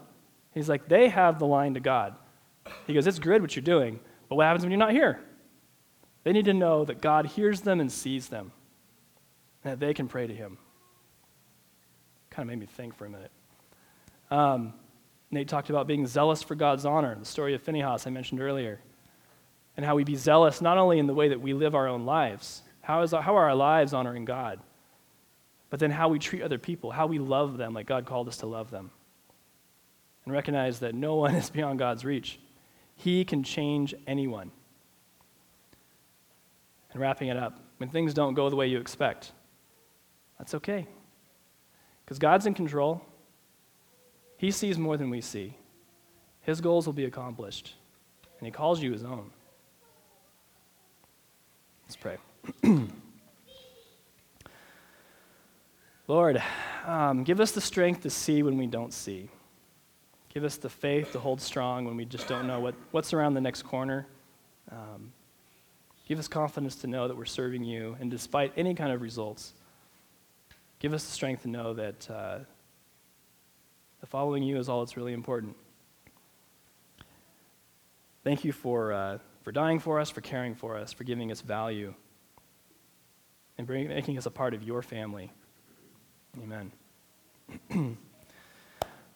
He's 0.55 0.69
like, 0.69 0.87
they 0.87 1.09
have 1.09 1.41
the 1.41 1.47
line 1.47 1.75
to 1.75 1.81
God. 1.81 2.15
He 2.87 2.95
goes, 2.95 3.07
it's 3.07 3.19
good 3.19 3.43
what 3.43 3.57
you're 3.57 3.63
doing, 3.63 4.01
but 4.29 4.37
what 4.37 4.45
happens 4.45 4.65
when 4.65 4.71
you're 4.71 4.79
not 4.79 4.93
here? 4.93 5.21
They 6.25 6.33
need 6.33 6.47
to 6.47 6.55
know 6.55 6.85
that 6.85 7.01
God 7.01 7.27
hears 7.27 7.61
them 7.61 7.81
and 7.81 7.91
sees 7.91 8.29
them, 8.29 8.53
and 9.63 9.73
that 9.73 9.81
they 9.81 9.95
can 9.95 10.09
pray 10.09 10.27
to 10.27 10.35
Him. 10.35 10.59
Kind 12.31 12.49
of 12.49 12.49
made 12.49 12.61
me 12.61 12.67
think 12.67 12.97
for 12.97 13.07
a 13.07 13.11
minute. 13.11 13.31
Um, 14.31 14.75
Nate 15.31 15.49
talked 15.49 15.71
about 15.71 15.87
being 15.87 16.07
zealous 16.07 16.43
for 16.43 16.55
God's 16.55 16.85
honor, 16.85 17.15
the 17.15 17.25
story 17.25 17.55
of 17.55 17.63
Phinehas 17.63 18.07
I 18.07 18.11
mentioned 18.11 18.41
earlier 18.41 18.81
and 19.77 19.85
how 19.85 19.95
we 19.95 20.05
be 20.05 20.17
zealous 20.17 20.61
not 20.61 20.79
only 20.79 20.99
in 20.99 21.07
the 21.07 21.15
way 21.15 21.29
that 21.29 21.41
we 21.41 21.53
live 21.53 21.75
our 21.75 21.87
own 21.87 22.07
lives, 22.07 22.63
how, 22.81 23.03
is, 23.03 23.13
how 23.13 23.37
are 23.37 23.49
our 23.49 23.55
lives 23.55 23.93
honoring 23.93 24.25
God, 24.25 24.61
but 25.71 25.81
then 25.81 25.91
how 25.91 26.09
we 26.09 26.19
treat 26.19 26.43
other 26.43 26.59
people, 26.59 26.91
how 26.91 27.07
we 27.07 27.19
love 27.19 27.59
them 27.59 27.75
like 27.75 27.87
God 27.87 28.07
called 28.07 28.29
us 28.29 28.39
to 28.39 28.47
love 28.47 28.71
them. 28.71 28.91
And 30.25 30.33
recognize 30.33 30.81
that 30.81 30.95
no 30.95 31.17
one 31.17 31.35
is 31.37 31.51
beyond 31.51 31.79
God's 31.79 32.05
reach. 32.05 32.39
He 32.97 33.25
can 33.25 33.43
change 33.43 33.95
anyone. 34.07 34.51
And 36.93 37.01
wrapping 37.01 37.29
it 37.29 37.37
up, 37.37 37.61
when 37.77 37.91
things 37.91 38.15
don't 38.15 38.35
go 38.35 38.49
the 38.51 38.57
way 38.57 38.67
you 38.67 38.79
expect, 38.79 39.33
that's 40.39 40.55
okay. 40.55 40.87
Because 42.05 42.19
God's 42.19 42.47
in 42.47 42.55
control. 42.55 43.03
He 44.39 44.51
sees 44.51 44.79
more 44.79 44.97
than 44.97 45.11
we 45.11 45.21
see. 45.21 45.55
His 46.43 46.61
goals 46.61 46.87
will 46.87 46.93
be 46.93 47.05
accomplished. 47.05 47.75
And 48.39 48.47
He 48.47 48.53
calls 48.53 48.83
you 48.83 48.93
His 48.93 49.05
own. 49.05 49.31
Let's 51.85 51.97
pray. 51.97 52.17
Lord, 56.09 56.43
um, 56.87 57.25
give 57.25 57.41
us 57.41 57.53
the 57.53 57.61
strength 57.61 58.03
to 58.03 58.11
see 58.11 58.43
when 58.43 58.57
we 58.57 58.67
don't 58.67 58.93
see. 58.93 59.29
Give 60.37 60.45
us 60.45 60.59
the 60.59 60.69
faith 60.69 61.13
to 61.13 61.19
hold 61.19 61.41
strong 61.41 61.87
when 61.87 61.97
we 61.97 62.05
just 62.05 62.29
don't 62.29 62.47
know 62.47 62.61
what, 62.61 62.75
what's 62.91 63.15
around 63.15 63.33
the 63.33 63.41
next 63.41 63.63
corner. 63.63 64.07
Um, 64.71 65.11
give 66.07 66.19
us 66.19 66.29
confidence 66.29 66.77
to 66.77 66.87
know 66.87 67.09
that 67.09 67.17
we're 67.17 67.25
serving 67.25 67.65
you, 67.65 67.97
and 68.01 68.11
despite 68.11 68.53
any 68.55 68.75
kind 68.75 68.93
of 68.93 69.01
results, 69.01 69.55
give 70.79 70.93
us 70.93 71.07
the 71.07 71.11
strength 71.11 71.45
to 71.45 71.49
know 71.49 71.73
that 71.73 72.11
uh, 72.11 72.39
the 74.03 74.07
following 74.07 74.43
you 74.43 74.59
is 74.59 74.69
all 74.69 74.85
that's 74.85 74.95
really 74.95 75.15
important. 75.15 75.57
Thank 78.23 78.45
you 78.45 78.53
for. 78.53 78.93
Uh, 78.93 79.19
for 79.43 79.53
dying 79.53 79.79
for 79.79 79.99
us, 79.99 80.11
for 80.11 80.21
caring 80.21 80.55
for 80.55 80.77
us, 80.77 80.93
for 80.93 81.05
giving 81.05 81.33
us 81.33 81.41
value, 81.41 81.95
and 83.57 83.67
bring, 83.67 83.89
making 83.89 84.19
us 84.19 84.27
a 84.27 84.31
part 84.31 84.53
of 84.53 84.63
your 84.63 84.83
family. 84.83 85.33
Amen. 86.43 87.97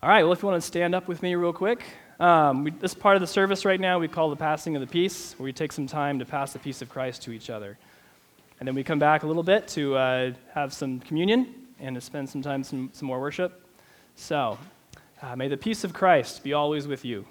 All 0.02 0.08
right, 0.08 0.22
well, 0.22 0.32
if 0.32 0.40
you 0.40 0.48
want 0.48 0.62
to 0.62 0.66
stand 0.66 0.94
up 0.94 1.08
with 1.08 1.22
me 1.22 1.34
real 1.34 1.52
quick. 1.52 1.82
Um, 2.18 2.64
we, 2.64 2.70
this 2.70 2.94
part 2.94 3.16
of 3.16 3.20
the 3.20 3.26
service 3.26 3.66
right 3.66 3.78
now 3.78 3.98
we 3.98 4.08
call 4.08 4.30
the 4.30 4.36
passing 4.36 4.74
of 4.74 4.80
the 4.80 4.86
peace, 4.86 5.34
where 5.36 5.44
we 5.44 5.52
take 5.52 5.72
some 5.72 5.86
time 5.86 6.18
to 6.20 6.24
pass 6.24 6.54
the 6.54 6.58
peace 6.58 6.80
of 6.80 6.88
Christ 6.88 7.20
to 7.24 7.32
each 7.32 7.50
other. 7.50 7.76
And 8.58 8.66
then 8.66 8.74
we 8.74 8.82
come 8.82 8.98
back 8.98 9.24
a 9.24 9.26
little 9.26 9.42
bit 9.42 9.68
to 9.68 9.96
uh, 9.96 10.32
have 10.54 10.72
some 10.72 11.00
communion 11.00 11.54
and 11.78 11.94
to 11.96 12.00
spend 12.00 12.30
some 12.30 12.40
time, 12.40 12.64
some, 12.64 12.88
some 12.94 13.08
more 13.08 13.20
worship. 13.20 13.62
So, 14.16 14.56
uh, 15.20 15.36
may 15.36 15.48
the 15.48 15.58
peace 15.58 15.84
of 15.84 15.92
Christ 15.92 16.42
be 16.42 16.54
always 16.54 16.86
with 16.86 17.04
you. 17.04 17.26